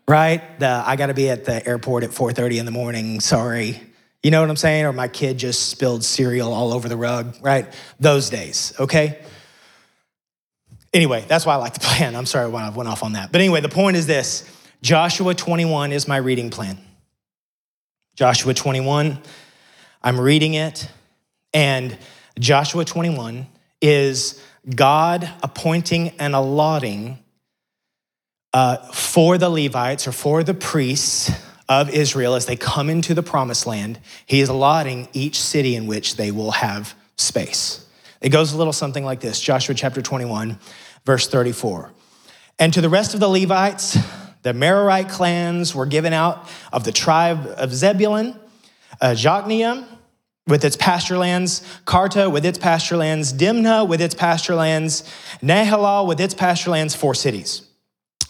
Right? 0.07 0.59
The, 0.59 0.81
I 0.83 0.95
got 0.95 1.07
to 1.07 1.13
be 1.13 1.29
at 1.29 1.45
the 1.45 1.63
airport 1.67 2.03
at 2.03 2.09
4:30 2.09 2.57
in 2.57 2.65
the 2.65 2.71
morning. 2.71 3.19
Sorry. 3.19 3.79
You 4.23 4.31
know 4.31 4.41
what 4.41 4.49
I'm 4.49 4.55
saying? 4.55 4.85
Or 4.85 4.91
my 4.91 5.07
kid 5.07 5.37
just 5.37 5.69
spilled 5.69 6.03
cereal 6.03 6.51
all 6.51 6.73
over 6.73 6.89
the 6.89 6.97
rug, 6.97 7.35
right? 7.39 7.71
Those 7.99 8.31
days, 8.31 8.73
okay? 8.79 9.19
Anyway, 10.93 11.23
that's 11.27 11.45
why 11.45 11.53
I 11.53 11.57
like 11.57 11.75
the 11.75 11.79
plan. 11.91 12.15
I'm 12.15 12.25
sorry 12.25 12.49
when 12.49 12.63
I 12.63 12.71
went 12.71 12.89
off 12.89 13.03
on 13.03 13.13
that. 13.13 13.31
But 13.31 13.41
anyway, 13.41 13.61
the 13.61 13.69
point 13.69 13.97
is 13.97 14.07
this 14.07 14.49
Joshua 14.81 15.35
21 15.35 15.91
is 15.91 16.07
my 16.07 16.17
reading 16.17 16.49
plan. 16.49 16.79
Joshua 18.17 18.55
21. 18.55 19.19
I'm 20.01 20.19
reading 20.19 20.55
it, 20.55 20.89
and 21.53 21.95
Joshua 22.39 22.83
21 22.83 23.45
is 23.79 24.43
God 24.73 25.29
appointing 25.43 26.09
and 26.17 26.33
allotting 26.33 27.19
uh, 28.53 28.77
for 28.91 29.37
the 29.37 29.51
Levites 29.51 30.07
or 30.07 30.11
for 30.11 30.43
the 30.43 30.55
priests 30.55 31.29
of 31.69 31.91
Israel 31.91 32.33
as 32.33 32.47
they 32.47 32.55
come 32.55 32.89
into 32.89 33.13
the 33.13 33.21
promised 33.21 33.67
land, 33.67 33.99
he 34.25 34.41
is 34.41 34.49
allotting 34.49 35.09
each 35.13 35.39
city 35.39 35.75
in 35.75 35.85
which 35.85 36.15
they 36.15 36.31
will 36.31 36.49
have 36.49 36.95
space. 37.17 37.85
It 38.19 38.29
goes 38.29 38.51
a 38.51 38.57
little 38.57 38.73
something 38.73 39.05
like 39.05 39.19
this 39.19 39.39
Joshua 39.39 39.75
chapter 39.75 40.01
21, 40.01 40.57
verse 41.05 41.27
34. 41.27 41.91
And 42.57 42.73
to 42.73 42.81
the 42.81 42.89
rest 42.89 43.13
of 43.13 43.19
the 43.19 43.29
Levites, 43.29 43.95
The 44.43 44.53
Merarite 44.53 45.09
clans 45.09 45.73
were 45.75 45.85
given 45.85 46.13
out 46.13 46.49
of 46.71 46.83
the 46.83 46.91
tribe 46.91 47.45
of 47.57 47.73
Zebulun, 47.73 48.39
uh, 49.01 49.11
Jokneam 49.11 49.85
with 50.47 50.63
its 50.63 50.77
pasture 50.77 51.17
lands, 51.17 51.61
Kartah 51.85 52.31
with 52.31 52.45
its 52.45 52.57
pasture 52.57 52.97
lands, 52.97 53.33
Dimnah 53.33 53.87
with 53.87 54.01
its 54.01 54.15
pasture 54.15 54.55
lands, 54.55 55.03
Nahalal 55.41 56.07
with 56.07 56.21
its 56.21 56.33
pasture 56.33 56.71
lands, 56.71 56.95
four 56.95 57.13
cities. 57.13 57.63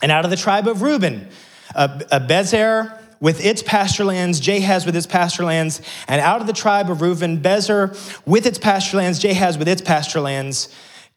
And 0.01 0.11
out 0.11 0.25
of 0.25 0.31
the 0.31 0.37
tribe 0.37 0.67
of 0.67 0.81
Reuben, 0.81 1.29
uh, 1.75 1.99
uh, 2.11 2.19
Bezer 2.19 2.99
with 3.19 3.43
its 3.43 3.63
pasture 3.63 4.05
lands, 4.05 4.41
Jahaz 4.41 4.85
with 4.85 4.95
its 4.95 5.07
pasture 5.07 5.43
lands, 5.43 5.81
and 6.07 6.21
out 6.21 6.41
of 6.41 6.47
the 6.47 6.53
tribe 6.53 6.89
of 6.89 7.01
Reuben, 7.01 7.41
Bezer 7.41 7.95
with 8.25 8.45
its 8.45 8.57
pasture 8.57 8.97
lands, 8.97 9.19
Jahaz 9.19 9.57
with 9.57 9.67
its 9.67 9.81
pasture 9.81 10.21
lands, 10.21 10.69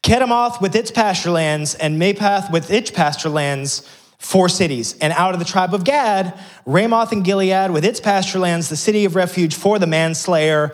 Kedemoth 0.03 0.61
with 0.61 0.75
its 0.75 0.89
pasture 0.89 1.29
lands, 1.29 1.75
and 1.75 2.01
Mephaath 2.01 2.51
with 2.51 2.71
its 2.71 2.89
pasture 2.89 3.29
lands, 3.29 3.87
four 4.21 4.47
cities. 4.47 4.95
And 5.01 5.11
out 5.13 5.33
of 5.33 5.39
the 5.39 5.45
tribe 5.45 5.73
of 5.73 5.83
Gad, 5.83 6.39
Ramoth 6.67 7.11
and 7.11 7.25
Gilead 7.25 7.71
with 7.71 7.83
its 7.83 7.99
pasture 7.99 8.37
lands, 8.37 8.69
the 8.69 8.75
city 8.75 9.03
of 9.05 9.15
refuge 9.15 9.55
for 9.55 9.79
the 9.79 9.87
manslayer, 9.87 10.73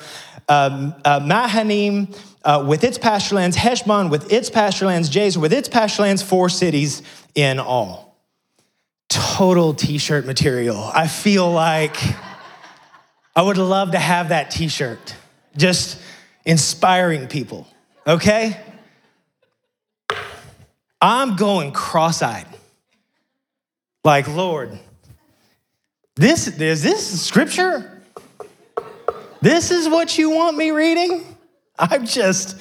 um, 0.50 0.94
uh, 1.06 1.22
Mahanaim 1.24 2.14
uh, 2.44 2.66
with 2.68 2.84
its 2.84 2.98
pasture 2.98 3.36
lands, 3.36 3.56
Heshbon 3.56 4.10
with 4.10 4.32
its 4.34 4.50
pasture 4.50 4.86
lands, 4.86 5.10
Jazer 5.10 5.38
with 5.38 5.54
its 5.54 5.70
pasture 5.70 6.02
lands, 6.02 6.22
four 6.22 6.50
cities 6.50 7.02
in 7.36 7.58
all. 7.58 8.18
Total 9.08 9.74
t 9.74 9.98
shirt 9.98 10.26
material. 10.26 10.84
I 10.94 11.08
feel 11.08 11.50
like 11.50 11.96
I 13.34 13.42
would 13.42 13.58
love 13.58 13.92
to 13.92 14.00
have 14.00 14.30
that 14.30 14.52
t 14.52 14.68
shirt, 14.68 15.16
just 15.56 16.02
inspiring 16.46 17.28
people, 17.28 17.66
okay? 18.06 18.60
I'm 21.02 21.38
going 21.38 21.72
cross 21.72 22.22
eyed. 22.22 22.57
Like, 24.04 24.28
Lord, 24.28 24.78
this 26.16 26.48
is 26.48 26.84
this 26.84 27.22
scripture? 27.22 28.02
This 29.42 29.72
is 29.72 29.88
what 29.88 30.18
you 30.18 30.32
want 30.32 30.58
me 30.58 30.72
reading? 30.72 31.38
I'm 31.78 32.06
just, 32.06 32.58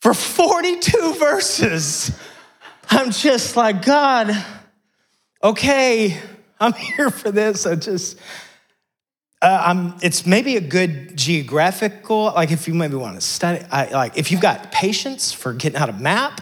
for 0.00 0.14
42 0.14 1.14
verses, 1.18 2.16
I'm 2.88 3.10
just 3.10 3.56
like, 3.56 3.84
God, 3.84 4.36
okay, 5.42 6.18
I'm 6.60 6.72
here 6.96 7.10
for 7.10 7.30
this. 7.30 7.66
I 7.66 7.74
just, 7.74 8.18
uh, 9.40 9.62
I'm, 9.66 9.94
it's 10.02 10.24
maybe 10.24 10.56
a 10.56 10.60
good 10.60 11.16
geographical, 11.16 12.26
like 12.26 12.52
if 12.52 12.68
you 12.68 12.74
maybe 12.74 12.94
want 12.94 13.16
to 13.16 13.20
study, 13.20 13.64
I, 13.72 13.86
like 13.90 14.16
if 14.16 14.30
you've 14.30 14.40
got 14.40 14.70
patience 14.70 15.32
for 15.32 15.52
getting 15.52 15.78
out 15.78 15.88
a 15.88 15.94
map 15.94 16.40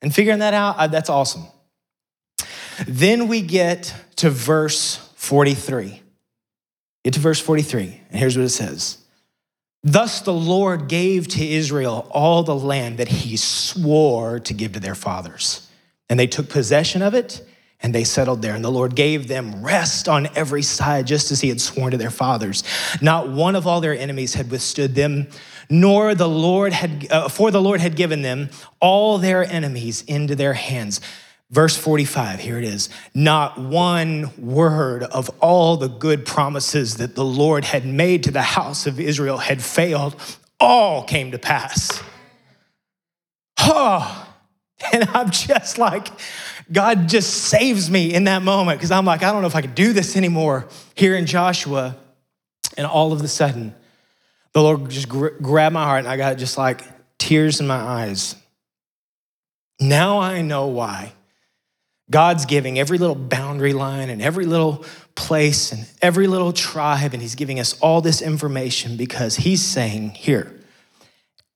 and 0.00 0.14
figuring 0.14 0.38
that 0.38 0.54
out, 0.54 0.76
uh, 0.78 0.86
that's 0.86 1.10
awesome. 1.10 1.46
Then 2.86 3.28
we 3.28 3.42
get 3.42 3.94
to 4.16 4.30
verse 4.30 4.96
43. 5.16 6.00
Get 7.04 7.14
to 7.14 7.20
verse 7.20 7.40
43, 7.40 8.00
and 8.10 8.18
here's 8.18 8.36
what 8.36 8.44
it 8.44 8.50
says. 8.50 8.98
Thus 9.82 10.20
the 10.20 10.32
Lord 10.32 10.88
gave 10.88 11.26
to 11.28 11.44
Israel 11.44 12.06
all 12.10 12.44
the 12.44 12.54
land 12.54 12.98
that 12.98 13.08
he 13.08 13.36
swore 13.36 14.38
to 14.40 14.54
give 14.54 14.72
to 14.72 14.80
their 14.80 14.94
fathers. 14.94 15.68
And 16.08 16.20
they 16.20 16.28
took 16.28 16.48
possession 16.48 17.02
of 17.02 17.14
it 17.14 17.44
and 17.82 17.92
they 17.92 18.04
settled 18.04 18.42
there. 18.42 18.54
And 18.54 18.64
the 18.64 18.70
Lord 18.70 18.94
gave 18.94 19.26
them 19.26 19.64
rest 19.64 20.08
on 20.08 20.28
every 20.36 20.62
side, 20.62 21.06
just 21.06 21.32
as 21.32 21.40
he 21.40 21.48
had 21.48 21.60
sworn 21.60 21.90
to 21.90 21.96
their 21.96 22.10
fathers. 22.10 22.62
Not 23.00 23.28
one 23.28 23.56
of 23.56 23.66
all 23.66 23.80
their 23.80 23.96
enemies 23.98 24.34
had 24.34 24.50
withstood 24.50 24.94
them, 24.94 25.26
nor 25.68 26.14
the 26.14 26.28
Lord 26.28 26.72
had, 26.72 27.10
uh, 27.10 27.28
for 27.28 27.50
the 27.50 27.60
Lord 27.60 27.80
had 27.80 27.96
given 27.96 28.22
them 28.22 28.50
all 28.78 29.18
their 29.18 29.44
enemies 29.44 30.02
into 30.02 30.36
their 30.36 30.54
hands. 30.54 31.00
Verse 31.52 31.76
45, 31.76 32.40
here 32.40 32.56
it 32.56 32.64
is. 32.64 32.88
Not 33.14 33.58
one 33.58 34.30
word 34.38 35.02
of 35.02 35.28
all 35.38 35.76
the 35.76 35.88
good 35.88 36.24
promises 36.24 36.96
that 36.96 37.14
the 37.14 37.24
Lord 37.24 37.66
had 37.66 37.84
made 37.84 38.24
to 38.24 38.30
the 38.30 38.40
house 38.40 38.86
of 38.86 38.98
Israel 38.98 39.36
had 39.36 39.62
failed. 39.62 40.16
All 40.58 41.04
came 41.04 41.30
to 41.32 41.38
pass. 41.38 42.02
Oh, 43.58 44.34
and 44.94 45.06
I'm 45.10 45.30
just 45.30 45.76
like, 45.76 46.08
God 46.72 47.06
just 47.06 47.30
saves 47.30 47.90
me 47.90 48.14
in 48.14 48.24
that 48.24 48.42
moment 48.42 48.78
because 48.78 48.90
I'm 48.90 49.04
like, 49.04 49.22
I 49.22 49.30
don't 49.30 49.42
know 49.42 49.46
if 49.46 49.54
I 49.54 49.60
can 49.60 49.74
do 49.74 49.92
this 49.92 50.16
anymore 50.16 50.68
here 50.94 51.14
in 51.14 51.26
Joshua. 51.26 51.96
And 52.78 52.86
all 52.86 53.12
of 53.12 53.20
a 53.20 53.28
sudden, 53.28 53.74
the 54.54 54.62
Lord 54.62 54.88
just 54.88 55.10
grabbed 55.10 55.74
my 55.74 55.84
heart 55.84 55.98
and 55.98 56.08
I 56.08 56.16
got 56.16 56.38
just 56.38 56.56
like 56.56 56.82
tears 57.18 57.60
in 57.60 57.66
my 57.66 57.76
eyes. 57.76 58.36
Now 59.78 60.20
I 60.20 60.40
know 60.40 60.68
why 60.68 61.12
God's 62.12 62.46
giving 62.46 62.78
every 62.78 62.98
little 62.98 63.16
boundary 63.16 63.72
line 63.72 64.10
and 64.10 64.22
every 64.22 64.46
little 64.46 64.84
place 65.16 65.72
and 65.72 65.86
every 66.00 66.28
little 66.28 66.52
tribe, 66.52 67.14
and 67.14 67.20
He's 67.22 67.34
giving 67.34 67.58
us 67.58 67.78
all 67.80 68.00
this 68.00 68.22
information 68.22 68.96
because 68.96 69.34
He's 69.34 69.62
saying, 69.62 70.10
Here, 70.10 70.60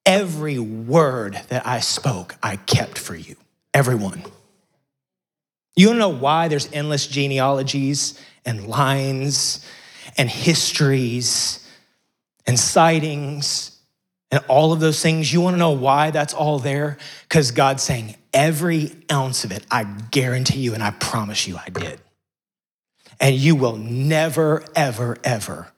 every 0.05 0.59
word 0.59 1.41
that 1.49 1.67
I 1.67 1.81
spoke, 1.81 2.35
I 2.43 2.57
kept 2.57 2.99
for 2.99 3.15
you. 3.15 3.37
Everyone. 3.73 4.25
You 5.77 5.89
wanna 5.89 5.99
know 5.99 6.09
why 6.09 6.49
there's 6.49 6.73
endless 6.73 7.07
genealogies 7.07 8.19
and 8.47 8.67
lines 8.67 9.65
and 10.17 10.31
histories 10.31 11.69
and 12.47 12.59
sightings 12.59 13.79
and 14.31 14.43
all 14.49 14.73
of 14.73 14.81
those 14.81 15.03
things? 15.03 15.31
You 15.31 15.43
wanna 15.43 15.59
know 15.59 15.73
why 15.73 16.11
that's 16.11 16.33
all 16.33 16.59
there? 16.59 16.97
Because 17.29 17.51
God's 17.51 17.83
saying, 17.83 18.17
every 18.37 18.93
ounce 19.11 19.45
of 19.45 19.51
it, 19.51 19.65
I 19.71 19.85
guarantee 19.85 20.61
you 20.61 20.75
and 20.75 20.83
I 20.83 20.91
promise 20.91 21.49
you 21.49 21.57
I 21.57 21.71
did. 21.71 21.99
And 23.19 23.35
you 23.35 23.57
will 23.57 23.79
never, 23.79 24.63
ever, 24.77 25.17
ever 25.25 25.73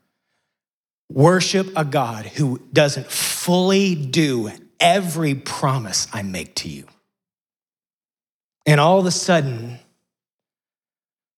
worship 1.09 1.69
a 1.77 1.85
God 1.85 2.27
who 2.27 2.61
doesn't 2.73 3.07
fully 3.07 3.95
do 3.95 4.51
every 4.81 5.35
promise 5.35 6.09
I 6.13 6.23
make 6.23 6.57
to 6.57 6.69
you. 6.69 6.85
And 8.67 8.81
all 8.81 8.99
of 8.99 9.07
a 9.07 9.13
sudden, 9.13 9.79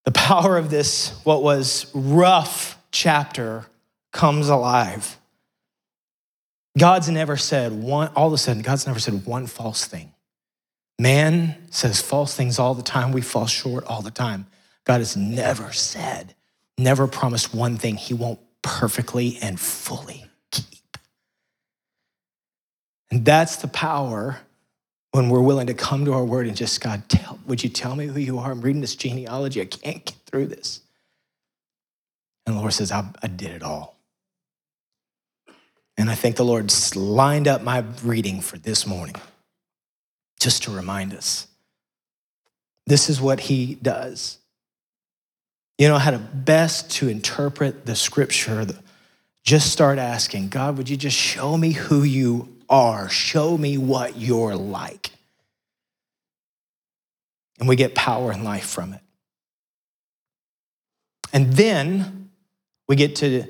the 0.06 0.12
power 0.12 0.56
of 0.56 0.70
this, 0.70 1.20
what 1.24 1.42
was 1.42 1.90
rough 1.94 2.78
chapter, 2.90 3.66
comes 4.10 4.48
alive. 4.48 5.18
God's 6.78 7.10
never 7.10 7.36
said 7.36 7.72
one, 7.72 8.08
all 8.16 8.28
of 8.28 8.32
a 8.32 8.38
sudden, 8.38 8.62
God's 8.62 8.86
never 8.86 8.98
said 8.98 9.26
one 9.26 9.46
false 9.46 9.84
thing. 9.84 10.14
Man 11.00 11.56
says 11.70 12.02
false 12.02 12.36
things 12.36 12.58
all 12.58 12.74
the 12.74 12.82
time. 12.82 13.10
We 13.10 13.22
fall 13.22 13.46
short 13.46 13.84
all 13.86 14.02
the 14.02 14.10
time. 14.10 14.44
God 14.84 14.98
has 14.98 15.16
never 15.16 15.72
said, 15.72 16.34
never 16.76 17.06
promised 17.06 17.54
one 17.54 17.78
thing 17.78 17.96
he 17.96 18.12
won't 18.12 18.38
perfectly 18.60 19.38
and 19.40 19.58
fully 19.58 20.26
keep. 20.50 20.98
And 23.10 23.24
that's 23.24 23.56
the 23.56 23.66
power 23.66 24.40
when 25.12 25.30
we're 25.30 25.40
willing 25.40 25.68
to 25.68 25.74
come 25.74 26.04
to 26.04 26.12
our 26.12 26.22
word 26.22 26.46
and 26.46 26.54
just, 26.54 26.78
God, 26.82 27.08
tell, 27.08 27.38
would 27.46 27.64
you 27.64 27.70
tell 27.70 27.96
me 27.96 28.06
who 28.06 28.20
you 28.20 28.38
are? 28.38 28.50
I'm 28.50 28.60
reading 28.60 28.82
this 28.82 28.94
genealogy. 28.94 29.62
I 29.62 29.64
can't 29.64 30.04
get 30.04 30.16
through 30.26 30.48
this. 30.48 30.82
And 32.44 32.56
the 32.56 32.60
Lord 32.60 32.74
says, 32.74 32.92
I, 32.92 33.08
I 33.22 33.28
did 33.28 33.52
it 33.52 33.62
all. 33.62 33.96
And 35.96 36.10
I 36.10 36.14
think 36.14 36.36
the 36.36 36.44
Lord 36.44 36.70
lined 36.94 37.48
up 37.48 37.62
my 37.62 37.84
reading 38.04 38.42
for 38.42 38.58
this 38.58 38.86
morning 38.86 39.16
just 40.40 40.64
to 40.64 40.70
remind 40.70 41.14
us. 41.14 41.46
This 42.86 43.08
is 43.08 43.20
what 43.20 43.38
he 43.40 43.76
does. 43.76 44.38
You 45.78 45.88
know 45.88 45.98
how 45.98 46.10
to 46.10 46.18
best 46.18 46.90
to 46.92 47.08
interpret 47.08 47.86
the 47.86 47.94
scripture. 47.94 48.66
Just 49.44 49.70
start 49.72 49.98
asking, 49.98 50.48
God, 50.48 50.76
would 50.76 50.88
you 50.88 50.96
just 50.96 51.16
show 51.16 51.56
me 51.56 51.72
who 51.72 52.02
you 52.02 52.48
are? 52.68 53.08
Show 53.08 53.56
me 53.56 53.78
what 53.78 54.16
you're 54.16 54.56
like. 54.56 55.10
And 57.58 57.68
we 57.68 57.76
get 57.76 57.94
power 57.94 58.32
and 58.32 58.42
life 58.42 58.66
from 58.66 58.94
it. 58.94 59.00
And 61.32 61.52
then 61.52 62.30
we 62.88 62.96
get 62.96 63.16
to 63.16 63.44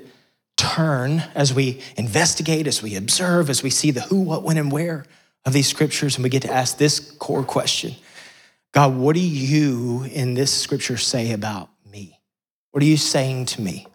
turn 0.55 1.23
as 1.33 1.53
we 1.53 1.81
investigate, 1.97 2.67
as 2.67 2.83
we 2.83 2.95
observe, 2.95 3.49
as 3.49 3.63
we 3.63 3.69
see 3.69 3.91
the 3.91 4.01
who, 4.01 4.21
what, 4.21 4.43
when, 4.43 4.57
and 4.57 4.71
where 4.71 5.05
of 5.45 5.53
these 5.53 5.67
scriptures, 5.67 6.15
and 6.15 6.23
we 6.23 6.29
get 6.29 6.43
to 6.43 6.51
ask 6.51 6.77
this 6.77 6.99
core 6.99 7.43
question 7.43 7.95
God, 8.71 8.95
what 8.95 9.15
do 9.15 9.21
you 9.21 10.03
in 10.03 10.33
this 10.33 10.51
scripture 10.51 10.97
say 10.97 11.31
about 11.31 11.69
me? 11.89 12.19
What 12.71 12.81
are 12.83 12.87
you 12.87 12.97
saying 12.97 13.47
to 13.47 13.61
me? 13.61 13.85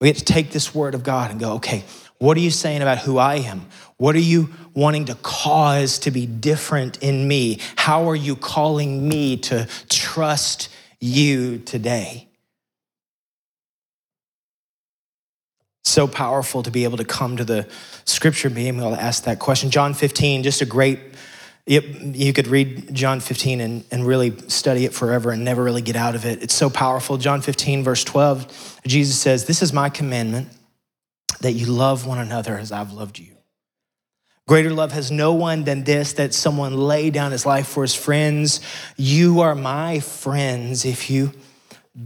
We 0.00 0.08
get 0.08 0.18
to 0.18 0.24
take 0.24 0.50
this 0.50 0.74
word 0.74 0.94
of 0.94 1.02
God 1.02 1.30
and 1.30 1.38
go, 1.38 1.54
okay, 1.54 1.84
what 2.18 2.36
are 2.36 2.40
you 2.40 2.50
saying 2.50 2.80
about 2.80 2.98
who 2.98 3.18
I 3.18 3.36
am? 3.36 3.66
What 3.96 4.14
are 4.14 4.20
you 4.20 4.50
wanting 4.72 5.06
to 5.06 5.14
cause 5.16 5.98
to 6.00 6.10
be 6.10 6.26
different 6.26 7.02
in 7.02 7.26
me? 7.26 7.60
How 7.76 8.08
are 8.08 8.16
you 8.16 8.36
calling 8.36 9.06
me 9.06 9.36
to 9.38 9.68
trust 9.88 10.70
you 11.00 11.58
today? 11.58 12.29
So 15.90 16.06
powerful 16.06 16.62
to 16.62 16.70
be 16.70 16.84
able 16.84 16.98
to 16.98 17.04
come 17.04 17.36
to 17.36 17.44
the 17.44 17.68
scripture 18.04 18.46
and 18.46 18.54
be 18.54 18.68
able 18.68 18.94
to 18.94 19.02
ask 19.02 19.24
that 19.24 19.40
question. 19.40 19.70
John 19.70 19.92
15, 19.92 20.44
just 20.44 20.62
a 20.62 20.64
great 20.64 21.00
You 21.66 22.32
could 22.32 22.46
read 22.46 22.94
John 22.94 23.18
15 23.18 23.60
and, 23.60 23.84
and 23.90 24.06
really 24.06 24.38
study 24.46 24.84
it 24.84 24.94
forever 24.94 25.32
and 25.32 25.44
never 25.44 25.64
really 25.64 25.82
get 25.82 25.96
out 25.96 26.14
of 26.14 26.24
it. 26.24 26.44
It's 26.44 26.54
so 26.54 26.70
powerful. 26.70 27.16
John 27.16 27.42
15, 27.42 27.82
verse 27.82 28.04
12, 28.04 28.80
Jesus 28.86 29.18
says, 29.18 29.46
This 29.46 29.62
is 29.62 29.72
my 29.72 29.90
commandment 29.90 30.50
that 31.40 31.52
you 31.52 31.66
love 31.66 32.06
one 32.06 32.18
another 32.18 32.56
as 32.56 32.70
I've 32.70 32.92
loved 32.92 33.18
you. 33.18 33.36
Greater 34.46 34.72
love 34.72 34.92
has 34.92 35.10
no 35.10 35.32
one 35.32 35.64
than 35.64 35.82
this 35.82 36.12
that 36.14 36.34
someone 36.34 36.76
lay 36.76 37.10
down 37.10 37.32
his 37.32 37.44
life 37.44 37.66
for 37.66 37.82
his 37.82 37.96
friends. 37.96 38.60
You 38.96 39.40
are 39.40 39.56
my 39.56 39.98
friends 39.98 40.84
if 40.84 41.10
you 41.10 41.32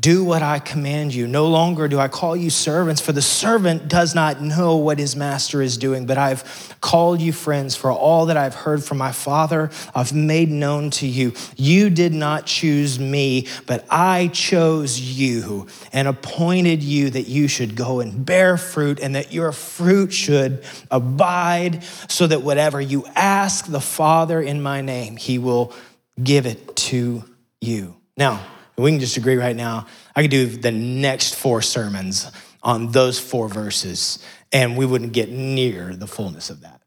do 0.00 0.24
what 0.24 0.42
I 0.42 0.60
command 0.60 1.14
you. 1.14 1.26
No 1.26 1.46
longer 1.46 1.88
do 1.88 1.98
I 1.98 2.08
call 2.08 2.34
you 2.34 2.48
servants, 2.48 3.02
for 3.02 3.12
the 3.12 3.20
servant 3.20 3.86
does 3.86 4.14
not 4.14 4.40
know 4.40 4.76
what 4.76 4.98
his 4.98 5.14
master 5.14 5.60
is 5.60 5.76
doing, 5.76 6.06
but 6.06 6.16
I've 6.16 6.74
called 6.80 7.20
you 7.20 7.34
friends, 7.34 7.76
for 7.76 7.92
all 7.92 8.26
that 8.26 8.36
I've 8.38 8.54
heard 8.54 8.82
from 8.82 8.96
my 8.96 9.12
Father, 9.12 9.70
I've 9.94 10.14
made 10.14 10.50
known 10.50 10.88
to 10.92 11.06
you. 11.06 11.34
You 11.56 11.90
did 11.90 12.14
not 12.14 12.46
choose 12.46 12.98
me, 12.98 13.46
but 13.66 13.84
I 13.90 14.28
chose 14.28 14.98
you 14.98 15.66
and 15.92 16.08
appointed 16.08 16.82
you 16.82 17.10
that 17.10 17.28
you 17.28 17.46
should 17.46 17.76
go 17.76 18.00
and 18.00 18.24
bear 18.24 18.56
fruit 18.56 19.00
and 19.00 19.14
that 19.14 19.34
your 19.34 19.52
fruit 19.52 20.14
should 20.14 20.64
abide, 20.90 21.84
so 22.08 22.26
that 22.26 22.40
whatever 22.40 22.80
you 22.80 23.04
ask 23.14 23.66
the 23.66 23.82
Father 23.82 24.40
in 24.40 24.62
my 24.62 24.80
name, 24.80 25.18
he 25.18 25.38
will 25.38 25.74
give 26.22 26.46
it 26.46 26.74
to 26.76 27.22
you. 27.60 27.96
Now, 28.16 28.40
we 28.76 28.90
can 28.90 29.00
just 29.00 29.16
agree 29.16 29.36
right 29.36 29.54
now. 29.54 29.86
I 30.16 30.22
could 30.22 30.30
do 30.30 30.46
the 30.46 30.72
next 30.72 31.34
four 31.34 31.62
sermons 31.62 32.30
on 32.62 32.90
those 32.90 33.18
four 33.18 33.48
verses, 33.48 34.18
and 34.52 34.76
we 34.76 34.86
wouldn't 34.86 35.12
get 35.12 35.30
near 35.30 35.94
the 35.94 36.06
fullness 36.06 36.50
of 36.50 36.62
that. 36.62 36.80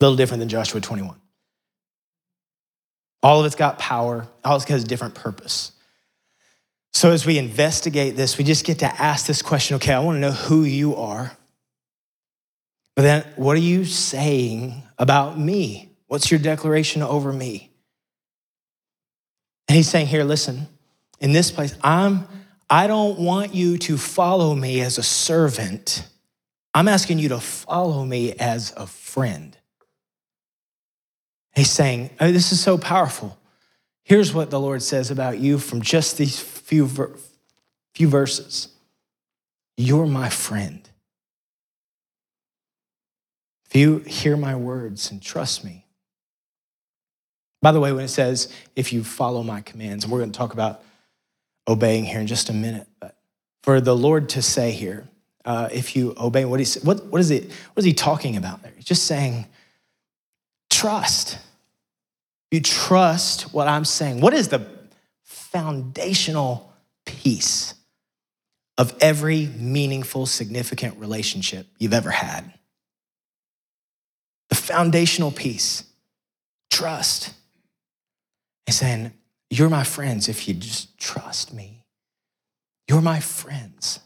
A 0.00 0.04
little 0.04 0.16
different 0.16 0.40
than 0.40 0.48
Joshua 0.48 0.80
21. 0.80 1.16
All 3.22 3.40
of 3.40 3.46
it's 3.46 3.54
got 3.54 3.78
power, 3.78 4.26
all 4.44 4.56
of 4.56 4.62
it 4.62 4.68
has 4.68 4.80
got 4.82 4.84
a 4.84 4.88
different 4.88 5.14
purpose. 5.14 5.72
So 6.92 7.10
as 7.10 7.26
we 7.26 7.38
investigate 7.38 8.16
this, 8.16 8.38
we 8.38 8.44
just 8.44 8.64
get 8.64 8.80
to 8.80 8.86
ask 8.86 9.26
this 9.26 9.42
question 9.42 9.76
okay, 9.76 9.92
I 9.92 9.98
want 10.00 10.16
to 10.16 10.20
know 10.20 10.32
who 10.32 10.62
you 10.64 10.96
are. 10.96 11.36
But 12.94 13.02
then, 13.02 13.24
what 13.36 13.56
are 13.56 13.60
you 13.60 13.84
saying 13.84 14.82
about 14.98 15.38
me? 15.38 15.90
What's 16.06 16.30
your 16.30 16.38
declaration 16.38 17.02
over 17.02 17.32
me? 17.32 17.73
And 19.68 19.76
he's 19.76 19.88
saying, 19.88 20.06
Here, 20.06 20.24
listen, 20.24 20.66
in 21.20 21.32
this 21.32 21.50
place, 21.50 21.74
I'm, 21.82 22.26
I 22.68 22.86
don't 22.86 23.18
want 23.18 23.54
you 23.54 23.78
to 23.78 23.96
follow 23.96 24.54
me 24.54 24.80
as 24.80 24.98
a 24.98 25.02
servant. 25.02 26.06
I'm 26.72 26.88
asking 26.88 27.18
you 27.18 27.28
to 27.30 27.40
follow 27.40 28.04
me 28.04 28.32
as 28.32 28.72
a 28.76 28.86
friend. 28.86 29.56
He's 31.54 31.70
saying, 31.70 32.10
oh, 32.20 32.32
This 32.32 32.52
is 32.52 32.60
so 32.60 32.76
powerful. 32.76 33.38
Here's 34.02 34.34
what 34.34 34.50
the 34.50 34.60
Lord 34.60 34.82
says 34.82 35.10
about 35.10 35.38
you 35.38 35.58
from 35.58 35.80
just 35.80 36.18
these 36.18 36.38
few, 36.38 36.88
few 37.94 38.08
verses 38.08 38.68
You're 39.76 40.06
my 40.06 40.28
friend. 40.28 40.88
If 43.66 43.76
you 43.76 43.98
hear 44.00 44.36
my 44.36 44.54
words 44.54 45.10
and 45.10 45.22
trust 45.22 45.64
me, 45.64 45.83
by 47.64 47.72
the 47.72 47.80
way, 47.80 47.92
when 47.92 48.04
it 48.04 48.08
says, 48.08 48.52
if 48.76 48.92
you 48.92 49.02
follow 49.02 49.42
my 49.42 49.62
commands, 49.62 50.04
and 50.04 50.12
we're 50.12 50.18
going 50.18 50.30
to 50.30 50.36
talk 50.36 50.52
about 50.52 50.82
obeying 51.66 52.04
here 52.04 52.20
in 52.20 52.26
just 52.26 52.50
a 52.50 52.52
minute, 52.52 52.86
but 53.00 53.16
for 53.62 53.80
the 53.80 53.96
Lord 53.96 54.28
to 54.30 54.42
say 54.42 54.70
here, 54.70 55.08
uh, 55.46 55.70
if 55.72 55.96
you 55.96 56.14
obey, 56.20 56.44
what, 56.44 56.60
he, 56.60 56.78
what, 56.80 57.06
what, 57.06 57.22
is 57.22 57.30
it, 57.30 57.44
what 57.44 57.78
is 57.78 57.84
he 57.86 57.94
talking 57.94 58.36
about 58.36 58.62
there? 58.62 58.72
He's 58.76 58.84
just 58.84 59.06
saying, 59.06 59.46
trust. 60.68 61.38
You 62.50 62.60
trust 62.60 63.54
what 63.54 63.66
I'm 63.66 63.86
saying. 63.86 64.20
What 64.20 64.34
is 64.34 64.48
the 64.48 64.66
foundational 65.22 66.70
piece 67.06 67.72
of 68.76 68.94
every 69.00 69.46
meaningful, 69.58 70.26
significant 70.26 70.98
relationship 70.98 71.66
you've 71.78 71.94
ever 71.94 72.10
had? 72.10 72.52
The 74.50 74.54
foundational 74.54 75.30
piece 75.30 75.84
trust. 76.70 77.32
He's 78.66 78.76
saying, 78.76 79.12
You're 79.50 79.70
my 79.70 79.84
friends 79.84 80.28
if 80.28 80.48
you 80.48 80.54
just 80.54 80.96
trust 80.98 81.52
me. 81.52 81.84
You're 82.88 83.00
my 83.00 83.20
friends. 83.20 84.00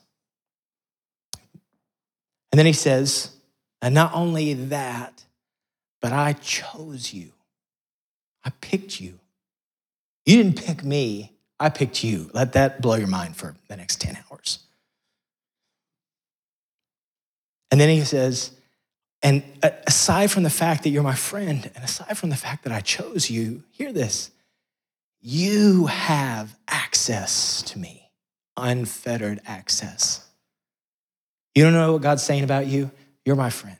And 2.50 2.58
then 2.58 2.66
he 2.66 2.72
says, 2.72 3.30
And 3.82 3.94
not 3.94 4.12
only 4.14 4.54
that, 4.54 5.24
but 6.00 6.12
I 6.12 6.32
chose 6.34 7.12
you. 7.12 7.32
I 8.44 8.50
picked 8.60 9.00
you. 9.00 9.18
You 10.24 10.42
didn't 10.42 10.62
pick 10.62 10.84
me, 10.84 11.32
I 11.58 11.70
picked 11.70 12.04
you. 12.04 12.30
Let 12.32 12.52
that 12.52 12.80
blow 12.80 12.96
your 12.96 13.08
mind 13.08 13.36
for 13.36 13.54
the 13.68 13.76
next 13.76 14.00
10 14.00 14.18
hours. 14.30 14.60
And 17.70 17.80
then 17.80 17.88
he 17.88 18.04
says, 18.04 18.52
and 19.22 19.42
aside 19.86 20.30
from 20.30 20.44
the 20.44 20.50
fact 20.50 20.84
that 20.84 20.90
you're 20.90 21.02
my 21.02 21.14
friend, 21.14 21.70
and 21.74 21.84
aside 21.84 22.16
from 22.16 22.30
the 22.30 22.36
fact 22.36 22.64
that 22.64 22.72
I 22.72 22.80
chose 22.80 23.30
you, 23.30 23.64
hear 23.70 23.92
this 23.92 24.30
you 25.30 25.84
have 25.84 26.56
access 26.66 27.60
to 27.60 27.78
me, 27.78 28.10
unfettered 28.56 29.42
access. 29.44 30.26
You 31.54 31.64
don't 31.64 31.74
know 31.74 31.92
what 31.92 32.02
God's 32.02 32.22
saying 32.22 32.44
about 32.44 32.66
you? 32.66 32.90
You're 33.26 33.36
my 33.36 33.50
friend, 33.50 33.76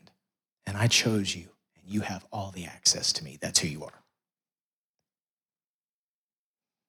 and 0.66 0.76
I 0.76 0.88
chose 0.88 1.34
you, 1.34 1.48
and 1.76 1.90
you 1.90 2.02
have 2.02 2.22
all 2.30 2.50
the 2.50 2.66
access 2.66 3.14
to 3.14 3.24
me. 3.24 3.38
That's 3.40 3.60
who 3.60 3.68
you 3.68 3.82
are. 3.84 4.02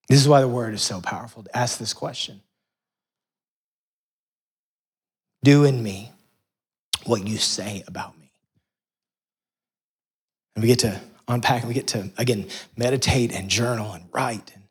This 0.09 0.19
is 0.19 0.27
why 0.27 0.41
the 0.41 0.47
word 0.49 0.73
is 0.73 0.81
so 0.81 0.99
powerful 0.99 1.43
to 1.43 1.57
ask 1.57 1.79
this 1.79 1.93
question 1.93 2.41
Do 5.41 5.63
in 5.63 5.81
me 5.81 6.11
what 7.05 7.25
you 7.25 7.37
say 7.37 7.85
about 7.87 8.19
me. 8.19 8.33
And 10.55 10.63
we 10.63 10.67
get 10.67 10.79
to 10.79 10.99
unpack 11.29 11.63
we 11.63 11.73
get 11.73 11.87
to, 11.87 12.11
again, 12.17 12.47
meditate 12.75 13.31
and 13.31 13.49
journal 13.49 13.93
and 13.93 14.05
write 14.11 14.51
and 14.53 14.63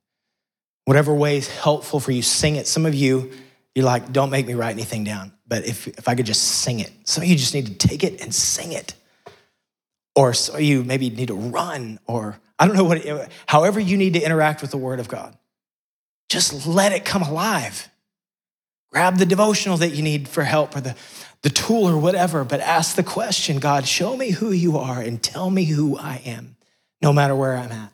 whatever 0.89 1.15
way 1.15 1.37
is 1.37 1.49
helpful 1.49 2.01
for 2.01 2.13
you, 2.13 2.23
sing 2.23 2.57
it. 2.57 2.67
Some 2.67 2.87
of 2.87 2.95
you, 2.95 3.31
you're 3.75 3.85
like, 3.85 4.11
don't 4.11 4.31
make 4.31 4.47
me 4.47 4.55
write 4.55 4.73
anything 4.73 5.05
down. 5.05 5.33
But 5.47 5.67
if, 5.67 5.87
if 5.87 6.09
I 6.09 6.15
could 6.15 6.25
just 6.25 6.43
sing 6.43 6.81
it, 6.81 6.91
some 7.05 7.23
of 7.23 7.29
you 7.29 7.37
just 7.37 7.53
need 7.53 7.67
to 7.67 7.75
take 7.75 8.03
it 8.03 8.23
and 8.23 8.35
sing 8.35 8.73
it. 8.73 8.95
Or 10.17 10.31
of 10.31 10.61
you 10.61 10.83
maybe 10.83 11.11
need 11.11 11.29
to 11.29 11.35
run, 11.35 12.01
or 12.07 12.41
I 12.59 12.67
don't 12.67 12.75
know 12.75 12.85
what, 12.85 13.31
however 13.47 13.79
you 13.79 13.99
need 13.99 14.15
to 14.15 14.21
interact 14.21 14.63
with 14.63 14.71
the 14.71 14.79
Word 14.79 14.99
of 14.99 15.09
God. 15.09 15.37
Just 16.31 16.67
let 16.67 16.93
it 16.93 17.05
come 17.05 17.23
alive. 17.23 17.91
Grab 18.91 19.19
the 19.19 19.27
devotional 19.27 19.77
that 19.77 19.91
you 19.91 20.03
need 20.03 20.27
for 20.27 20.43
help 20.43 20.75
or 20.75 20.81
the, 20.81 20.97
the 21.43 21.51
tool 21.51 21.89
or 21.89 21.99
whatever, 21.99 22.45
but 22.45 22.61
ask 22.61 22.97
the 22.97 23.03
question 23.03 23.59
God, 23.59 23.87
show 23.87 24.17
me 24.17 24.31
who 24.31 24.51
you 24.51 24.79
are 24.79 25.01
and 25.01 25.23
tell 25.23 25.51
me 25.51 25.65
who 25.65 25.97
I 25.97 26.21
am, 26.25 26.57
no 27.01 27.13
matter 27.13 27.35
where 27.35 27.57
I'm 27.57 27.71
at. 27.71 27.93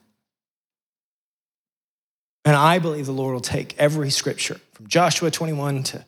And 2.44 2.56
I 2.56 2.78
believe 2.78 3.06
the 3.06 3.12
Lord 3.12 3.34
will 3.34 3.40
take 3.40 3.74
every 3.78 4.10
scripture 4.10 4.60
from 4.72 4.86
Joshua 4.86 5.30
21 5.30 5.82
to 5.84 6.04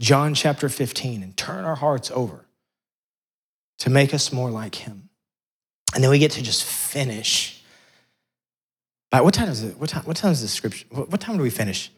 John 0.00 0.34
chapter 0.34 0.68
15 0.68 1.22
and 1.22 1.36
turn 1.36 1.64
our 1.64 1.76
hearts 1.76 2.10
over 2.10 2.44
to 3.78 3.90
make 3.90 4.12
us 4.12 4.32
more 4.32 4.50
like 4.50 4.74
Him. 4.74 5.08
And 5.94 6.02
then 6.02 6.10
we 6.10 6.18
get 6.18 6.32
to 6.32 6.42
just 6.42 6.64
finish. 6.64 7.62
By 9.10 9.20
what 9.20 9.34
time 9.34 9.48
is 9.48 9.62
it? 9.62 9.78
What 9.78 9.88
time, 9.88 10.02
what 10.04 10.16
time 10.16 10.32
is 10.32 10.42
the 10.42 10.48
scripture? 10.48 10.86
What 10.90 11.20
time 11.20 11.36
do 11.36 11.42
we 11.42 11.50
finish? 11.50 11.90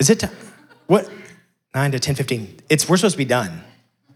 Is 0.00 0.10
it 0.10 0.20
time? 0.20 0.36
What? 0.86 1.08
9 1.74 1.92
to 1.92 1.98
10, 1.98 2.14
15. 2.14 2.60
It's, 2.68 2.88
we're 2.88 2.96
supposed 2.96 3.14
to 3.14 3.18
be 3.18 3.24
done, 3.24 3.62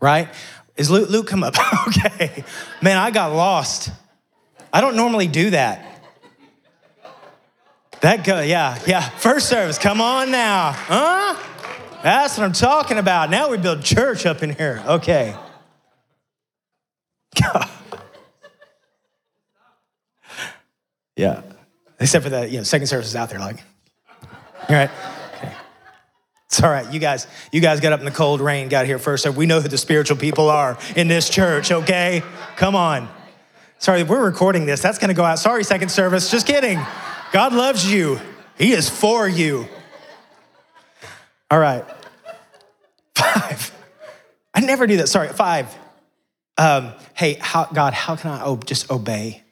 right? 0.00 0.28
Is 0.76 0.90
Luke, 0.90 1.10
Luke 1.10 1.26
come 1.26 1.42
up? 1.42 1.54
okay. 1.88 2.44
Man, 2.80 2.96
I 2.96 3.10
got 3.10 3.32
lost. 3.32 3.90
I 4.72 4.80
don't 4.80 4.96
normally 4.96 5.26
do 5.26 5.50
that. 5.50 5.84
That 8.00 8.22
go, 8.24 8.40
yeah, 8.40 8.78
yeah. 8.86 9.00
First 9.00 9.48
service, 9.48 9.76
come 9.76 10.00
on 10.00 10.30
now. 10.30 10.70
Huh? 10.72 11.34
That's 12.02 12.38
what 12.38 12.44
I'm 12.44 12.52
talking 12.52 12.96
about. 12.96 13.28
Now 13.28 13.50
we 13.50 13.56
build 13.56 13.82
church 13.82 14.24
up 14.24 14.44
in 14.44 14.54
here. 14.54 14.80
Okay. 14.86 15.34
yeah. 21.16 21.42
Except 21.98 22.22
for 22.22 22.30
that, 22.30 22.52
you 22.52 22.58
know, 22.58 22.62
second 22.62 22.86
service 22.86 23.08
is 23.08 23.16
out 23.16 23.30
there 23.30 23.40
like, 23.40 23.64
all 24.68 24.76
right. 24.76 24.90
It's 26.48 26.62
all 26.62 26.70
right. 26.70 26.90
You 26.90 26.98
guys, 26.98 27.26
you 27.52 27.60
guys 27.60 27.80
got 27.80 27.92
up 27.92 28.00
in 28.00 28.06
the 28.06 28.10
cold 28.10 28.40
rain, 28.40 28.70
got 28.70 28.86
here 28.86 28.98
first. 28.98 29.22
So 29.22 29.30
we 29.30 29.44
know 29.44 29.60
who 29.60 29.68
the 29.68 29.76
spiritual 29.76 30.16
people 30.16 30.48
are 30.48 30.78
in 30.96 31.06
this 31.06 31.28
church, 31.28 31.70
okay? 31.70 32.22
Come 32.56 32.74
on. 32.74 33.06
Sorry, 33.78 34.02
we're 34.02 34.24
recording 34.24 34.64
this. 34.64 34.80
That's 34.80 34.98
to 34.98 35.14
go 35.14 35.24
out. 35.24 35.38
Sorry, 35.38 35.62
second 35.62 35.90
service. 35.90 36.30
Just 36.30 36.46
kidding. 36.46 36.80
God 37.32 37.52
loves 37.52 37.90
you, 37.90 38.18
He 38.56 38.72
is 38.72 38.88
for 38.88 39.28
you. 39.28 39.68
All 41.50 41.58
right. 41.58 41.84
Five. 43.14 43.72
I 44.54 44.60
never 44.60 44.86
do 44.86 44.96
that. 44.98 45.08
Sorry, 45.08 45.28
five. 45.28 45.74
um, 46.56 46.92
hey, 47.14 47.34
how, 47.40 47.66
God, 47.66 47.92
how 47.92 48.16
can 48.16 48.30
I 48.30 48.56
just 48.64 48.90
obey? 48.90 49.42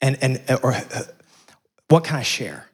And, 0.00 0.18
and 0.22 0.40
or 0.62 0.72
uh, 0.72 0.84
what 1.88 2.04
can 2.04 2.16
I 2.16 2.22
share? 2.22 2.66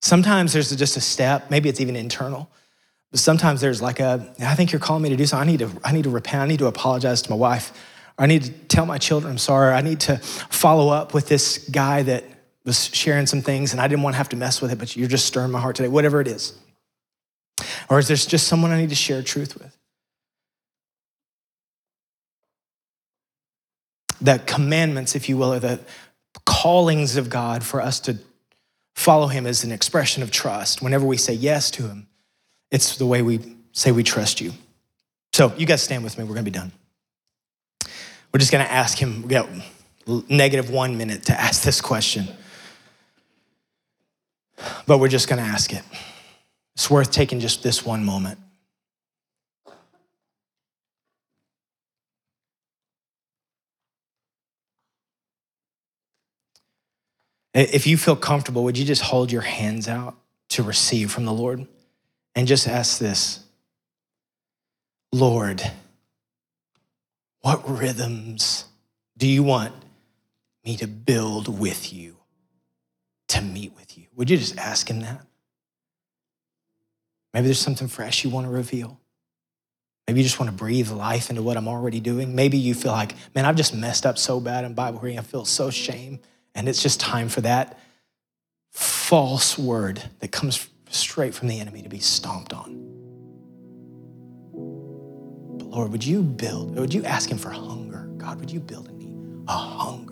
Sometimes 0.00 0.52
there's 0.52 0.74
just 0.74 0.96
a 0.96 1.00
step, 1.00 1.50
maybe 1.50 1.68
it's 1.68 1.80
even 1.80 1.94
internal. 1.94 2.50
But 3.12 3.20
sometimes 3.20 3.60
there's 3.60 3.80
like 3.80 4.00
a, 4.00 4.34
I 4.40 4.54
think 4.54 4.72
you're 4.72 4.80
calling 4.80 5.02
me 5.02 5.10
to 5.10 5.16
do 5.16 5.26
something. 5.26 5.48
I 5.48 5.52
need 5.52 5.58
to, 5.60 5.70
I 5.84 5.92
need 5.92 6.04
to 6.04 6.10
repent. 6.10 6.42
I 6.42 6.46
need 6.46 6.58
to 6.58 6.66
apologize 6.66 7.22
to 7.22 7.30
my 7.30 7.36
wife. 7.36 7.70
Or 8.18 8.24
I 8.24 8.26
need 8.26 8.42
to 8.44 8.50
tell 8.50 8.86
my 8.86 8.98
children 8.98 9.30
I'm 9.30 9.38
sorry. 9.38 9.72
I 9.72 9.82
need 9.82 10.00
to 10.00 10.16
follow 10.16 10.88
up 10.88 11.14
with 11.14 11.28
this 11.28 11.68
guy 11.70 12.02
that 12.04 12.24
was 12.64 12.86
sharing 12.94 13.26
some 13.26 13.42
things 13.42 13.72
and 13.72 13.80
I 13.80 13.86
didn't 13.86 14.02
want 14.02 14.14
to 14.14 14.18
have 14.18 14.30
to 14.30 14.36
mess 14.36 14.62
with 14.62 14.72
it, 14.72 14.78
but 14.78 14.96
you're 14.96 15.08
just 15.08 15.26
stirring 15.26 15.50
my 15.50 15.60
heart 15.60 15.76
today, 15.76 15.88
whatever 15.88 16.20
it 16.20 16.26
is. 16.26 16.54
Or 17.90 17.98
is 17.98 18.08
there 18.08 18.16
just 18.16 18.48
someone 18.48 18.70
I 18.70 18.80
need 18.80 18.88
to 18.88 18.94
share 18.94 19.22
truth 19.22 19.58
with? 19.58 19.76
The 24.22 24.38
commandments, 24.46 25.14
if 25.14 25.28
you 25.28 25.36
will, 25.36 25.52
are 25.52 25.58
the 25.58 25.80
callings 26.46 27.16
of 27.16 27.28
God 27.28 27.62
for 27.62 27.82
us 27.82 28.00
to 28.00 28.16
follow 28.94 29.26
him 29.26 29.46
as 29.46 29.64
an 29.64 29.72
expression 29.72 30.22
of 30.22 30.30
trust. 30.30 30.80
Whenever 30.80 31.04
we 31.04 31.16
say 31.16 31.32
yes 31.34 31.70
to 31.72 31.88
him, 31.88 32.06
it's 32.72 32.96
the 32.96 33.06
way 33.06 33.22
we 33.22 33.38
say 33.72 33.92
we 33.92 34.02
trust 34.02 34.40
you. 34.40 34.52
So 35.32 35.54
you 35.56 35.66
guys 35.66 35.82
stand 35.82 36.02
with 36.02 36.18
me. 36.18 36.24
We're 36.24 36.34
going 36.34 36.44
to 36.44 36.50
be 36.50 36.58
done. 36.58 36.72
We're 38.32 38.38
just 38.38 38.50
going 38.50 38.64
to 38.64 38.72
ask 38.72 38.98
him, 38.98 39.22
we 39.22 39.28
got 39.28 39.48
negative 40.28 40.70
one 40.70 40.96
minute 40.96 41.26
to 41.26 41.38
ask 41.38 41.62
this 41.62 41.80
question. 41.80 42.26
But 44.86 44.98
we're 44.98 45.08
just 45.08 45.28
going 45.28 45.42
to 45.42 45.48
ask 45.48 45.72
it. 45.72 45.82
It's 46.74 46.90
worth 46.90 47.12
taking 47.12 47.40
just 47.40 47.62
this 47.62 47.84
one 47.84 48.04
moment. 48.04 48.38
If 57.54 57.86
you 57.86 57.98
feel 57.98 58.16
comfortable, 58.16 58.64
would 58.64 58.78
you 58.78 58.86
just 58.86 59.02
hold 59.02 59.30
your 59.30 59.42
hands 59.42 59.86
out 59.86 60.16
to 60.50 60.62
receive 60.62 61.10
from 61.10 61.26
the 61.26 61.32
Lord 61.32 61.66
and 62.34 62.46
just 62.48 62.68
ask 62.68 62.98
this 62.98 63.44
Lord, 65.12 65.62
what 67.40 67.68
rhythms 67.68 68.64
do 69.18 69.26
you 69.26 69.42
want 69.42 69.74
me 70.64 70.76
to 70.78 70.86
build 70.86 71.58
with 71.58 71.92
you, 71.92 72.16
to 73.28 73.42
meet 73.42 73.74
with 73.76 73.98
you? 73.98 74.06
Would 74.16 74.30
you 74.30 74.38
just 74.38 74.56
ask 74.56 74.88
Him 74.88 75.00
that? 75.00 75.20
Maybe 77.34 77.46
there's 77.46 77.58
something 77.58 77.88
fresh 77.88 78.24
you 78.24 78.30
want 78.30 78.46
to 78.46 78.50
reveal. 78.50 78.98
Maybe 80.06 80.20
you 80.20 80.24
just 80.24 80.40
want 80.40 80.50
to 80.50 80.56
breathe 80.56 80.90
life 80.90 81.30
into 81.30 81.42
what 81.42 81.56
I'm 81.56 81.68
already 81.68 82.00
doing. 82.00 82.34
Maybe 82.34 82.58
you 82.58 82.74
feel 82.74 82.92
like, 82.92 83.14
man, 83.34 83.44
I've 83.44 83.56
just 83.56 83.74
messed 83.74 84.04
up 84.04 84.18
so 84.18 84.40
bad 84.40 84.64
in 84.64 84.74
Bible 84.74 85.00
reading. 85.00 85.18
I 85.18 85.22
feel 85.22 85.44
so 85.44 85.70
shame. 85.70 86.18
And 86.54 86.68
it's 86.68 86.82
just 86.82 87.00
time 87.00 87.28
for 87.28 87.40
that 87.42 87.78
false 88.70 89.58
word 89.58 90.02
that 90.18 90.32
comes 90.32 90.68
straight 90.92 91.34
from 91.34 91.48
the 91.48 91.58
enemy 91.58 91.82
to 91.82 91.88
be 91.88 91.98
stomped 91.98 92.52
on. 92.52 92.78
But 95.58 95.68
Lord, 95.68 95.90
would 95.92 96.04
you 96.04 96.22
build, 96.22 96.76
would 96.76 96.92
you 96.94 97.04
ask 97.04 97.30
him 97.30 97.38
for 97.38 97.50
hunger? 97.50 98.10
God, 98.16 98.38
would 98.40 98.50
you 98.50 98.60
build 98.60 98.88
in 98.88 98.98
me 98.98 99.16
a 99.48 99.56
hunger? 99.56 100.11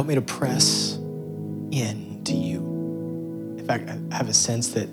Help 0.00 0.08
me 0.08 0.14
to 0.14 0.22
press 0.22 0.94
into 1.72 2.32
you. 2.32 2.60
In 3.58 3.64
fact, 3.66 3.90
I 3.90 4.16
have 4.16 4.30
a 4.30 4.32
sense 4.32 4.68
that 4.68 4.88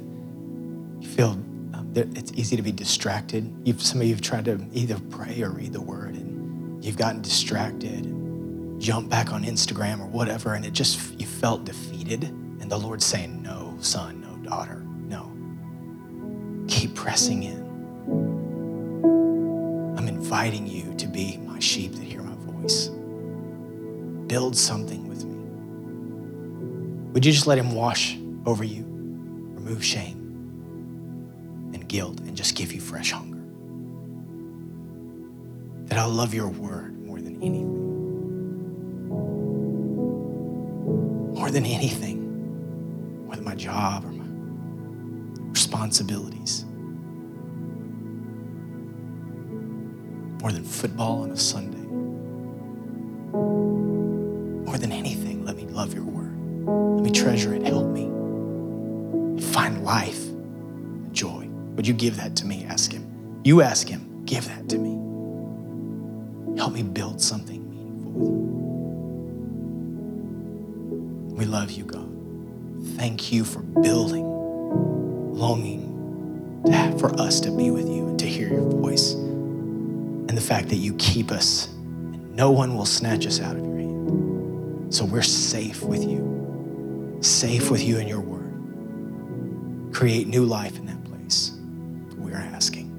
you 1.00 1.08
feel 1.08 1.30
um, 1.30 1.88
that 1.94 2.18
it's 2.18 2.34
easy 2.34 2.58
to 2.58 2.62
be 2.62 2.74
distracted. 2.74 3.50
You've, 3.64 3.82
some 3.82 4.02
of 4.02 4.08
you 4.08 4.14
have 4.14 4.22
tried 4.22 4.44
to 4.44 4.60
either 4.74 5.00
pray 5.10 5.42
or 5.44 5.52
read 5.52 5.72
the 5.72 5.80
word, 5.80 6.16
and 6.16 6.84
you've 6.84 6.98
gotten 6.98 7.22
distracted, 7.22 8.04
jumped 8.80 9.10
back 9.10 9.32
on 9.32 9.46
Instagram 9.46 10.02
or 10.02 10.08
whatever, 10.08 10.56
and 10.56 10.66
it 10.66 10.74
just 10.74 11.18
you 11.18 11.26
felt 11.26 11.64
defeated. 11.64 12.26
And 12.26 12.70
the 12.70 12.78
Lord's 12.78 13.06
saying, 13.06 13.42
"No, 13.42 13.78
son, 13.80 14.20
no, 14.20 14.36
daughter, 14.50 14.84
no. 15.08 15.32
Keep 16.68 16.96
pressing 16.96 17.44
in. 17.44 17.62
I'm 19.98 20.10
inviting 20.10 20.68
you 20.68 20.94
to 20.96 21.08
be 21.08 21.38
my 21.38 21.60
sheep 21.60 21.94
build 24.28 24.56
something 24.56 25.08
with 25.08 25.24
me? 25.26 25.36
Would 27.14 27.26
you 27.26 27.32
just 27.32 27.48
let 27.48 27.58
Him 27.58 27.72
wash 27.74 28.18
over 28.46 28.64
you, 28.64 28.84
remove 28.84 29.84
shame 29.84 31.72
and 31.74 31.88
guilt, 31.88 32.20
and 32.22 32.36
just 32.36 32.56
give 32.56 32.72
you 32.74 32.82
fresh 32.82 33.12
hunger? 33.12 33.38
That 35.88 35.98
I'll 35.98 36.10
love 36.10 36.34
your 36.34 36.50
word 36.50 37.00
more 37.06 37.20
than 37.20 37.36
anything. 37.42 37.86
More 41.34 41.50
than 41.50 41.66
anything, 41.66 43.26
more 43.26 43.36
than 43.36 43.46
my 43.46 43.56
job 43.56 44.04
or 44.06 44.12
my 44.12 44.26
responsibilities. 45.52 46.66
More 50.42 50.52
than 50.52 50.64
football 50.64 51.24
on 51.24 51.32
a 51.32 51.38
Sunday. 51.38 51.77
Me 57.08 57.14
treasure 57.14 57.54
it. 57.54 57.64
Help 57.64 57.88
me 57.88 58.06
find 59.42 59.84
life 59.84 60.26
joy. 61.12 61.48
Would 61.76 61.88
you 61.88 61.94
give 61.94 62.18
that 62.18 62.36
to 62.38 62.46
me? 62.46 62.66
Ask 62.66 62.92
him. 62.92 63.42
You 63.44 63.62
ask 63.62 63.88
him, 63.88 64.26
give 64.26 64.46
that 64.48 64.68
to 64.70 64.78
me. 64.78 64.98
Help 66.58 66.74
me 66.74 66.84
build 66.84 67.22
something 67.22 67.70
meaningful 67.70 68.12
with 68.12 68.30
you. 68.30 68.48
We 71.38 71.46
love 71.46 71.72
you, 71.72 71.86
God. 71.86 72.10
Thank 72.98 73.32
you 73.32 73.46
for 73.46 73.60
building, 73.60 74.26
longing 75.34 75.94
to 76.66 76.98
for 77.00 77.18
us 77.22 77.40
to 77.42 77.52
be 77.52 77.72
with 77.72 77.88
you 77.88 78.08
and 78.08 78.20
to 78.20 78.26
hear 78.26 78.50
your 78.50 78.70
voice. 78.70 79.14
And 79.14 80.32
the 80.32 80.42
fact 80.42 80.68
that 80.70 80.78
you 80.78 80.94
keep 80.96 81.32
us 81.32 81.68
and 81.68 82.36
no 82.36 82.52
one 82.52 82.76
will 82.76 82.86
snatch 82.86 83.26
us 83.26 83.40
out 83.40 83.56
of 83.56 83.64
your 83.64 83.78
hand. 83.78 84.94
so 84.94 85.06
we're 85.06 85.22
safe 85.22 85.84
with 85.84 86.04
you, 86.04 86.37
safe 87.22 87.70
with 87.72 87.84
you 87.84 87.98
and 87.98 88.08
your 88.08 88.20
word. 88.20 89.94
Create 89.94 90.28
new 90.28 90.46
life 90.46 90.78
in 90.78 90.86
that 90.86 91.04
place. 91.06 91.58
We're 92.18 92.36
asking. 92.36 92.94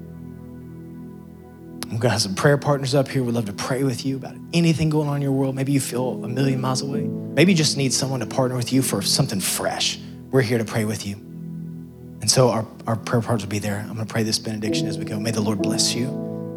I'm 1.83 1.97
going 1.97 2.01
to 2.01 2.09
have 2.09 2.21
some 2.21 2.35
prayer 2.35 2.57
partners 2.57 2.93
up 2.93 3.07
here. 3.07 3.23
We'd 3.23 3.33
love 3.33 3.45
to 3.45 3.53
pray 3.53 3.83
with 3.83 4.05
you 4.05 4.15
about 4.15 4.35
anything 4.53 4.89
going 4.89 5.07
on 5.07 5.15
in 5.15 5.21
your 5.21 5.31
world. 5.31 5.55
Maybe 5.55 5.71
you 5.71 5.79
feel 5.79 6.23
a 6.23 6.27
million 6.27 6.61
miles 6.61 6.81
away. 6.81 7.01
Maybe 7.01 7.53
you 7.53 7.57
just 7.57 7.77
need 7.77 7.93
someone 7.93 8.19
to 8.19 8.27
partner 8.27 8.55
with 8.55 8.71
you 8.71 8.81
for 8.81 9.01
something 9.01 9.39
fresh. 9.39 9.99
We're 10.29 10.41
here 10.41 10.59
to 10.59 10.65
pray 10.65 10.85
with 10.85 11.07
you. 11.07 11.15
And 11.15 12.29
so 12.29 12.49
our, 12.49 12.65
our 12.85 12.95
prayer 12.95 13.21
partners 13.21 13.43
will 13.43 13.49
be 13.49 13.59
there. 13.59 13.79
I'm 13.79 13.95
going 13.95 14.05
to 14.05 14.11
pray 14.11 14.23
this 14.23 14.37
benediction 14.37 14.87
as 14.87 14.99
we 14.99 15.05
go. 15.05 15.19
May 15.19 15.31
the 15.31 15.41
Lord 15.41 15.61
bless 15.61 15.95
you 15.95 16.09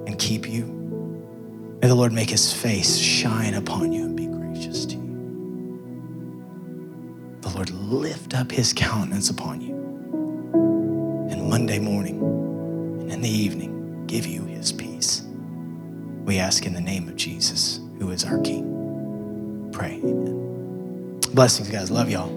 and 0.06 0.18
keep 0.18 0.48
you. 0.48 0.66
May 1.80 1.88
the 1.88 1.94
Lord 1.94 2.12
make 2.12 2.28
his 2.30 2.52
face 2.52 2.98
shine 2.98 3.54
upon 3.54 3.92
you 3.92 4.11
lift 7.92 8.34
up 8.34 8.50
his 8.50 8.72
countenance 8.72 9.30
upon 9.30 9.60
you. 9.60 9.74
And 11.30 11.48
Monday 11.48 11.78
morning 11.78 12.20
and 13.02 13.12
in 13.12 13.20
the 13.20 13.28
evening, 13.28 14.06
give 14.06 14.26
you 14.26 14.44
his 14.44 14.72
peace. 14.72 15.22
We 16.24 16.38
ask 16.38 16.66
in 16.66 16.72
the 16.72 16.80
name 16.80 17.08
of 17.08 17.16
Jesus, 17.16 17.80
who 17.98 18.10
is 18.10 18.24
our 18.24 18.38
King. 18.40 19.70
Pray. 19.72 20.00
Amen. 20.02 21.20
Blessings, 21.34 21.68
guys. 21.68 21.90
Love 21.90 22.10
y'all. 22.10 22.32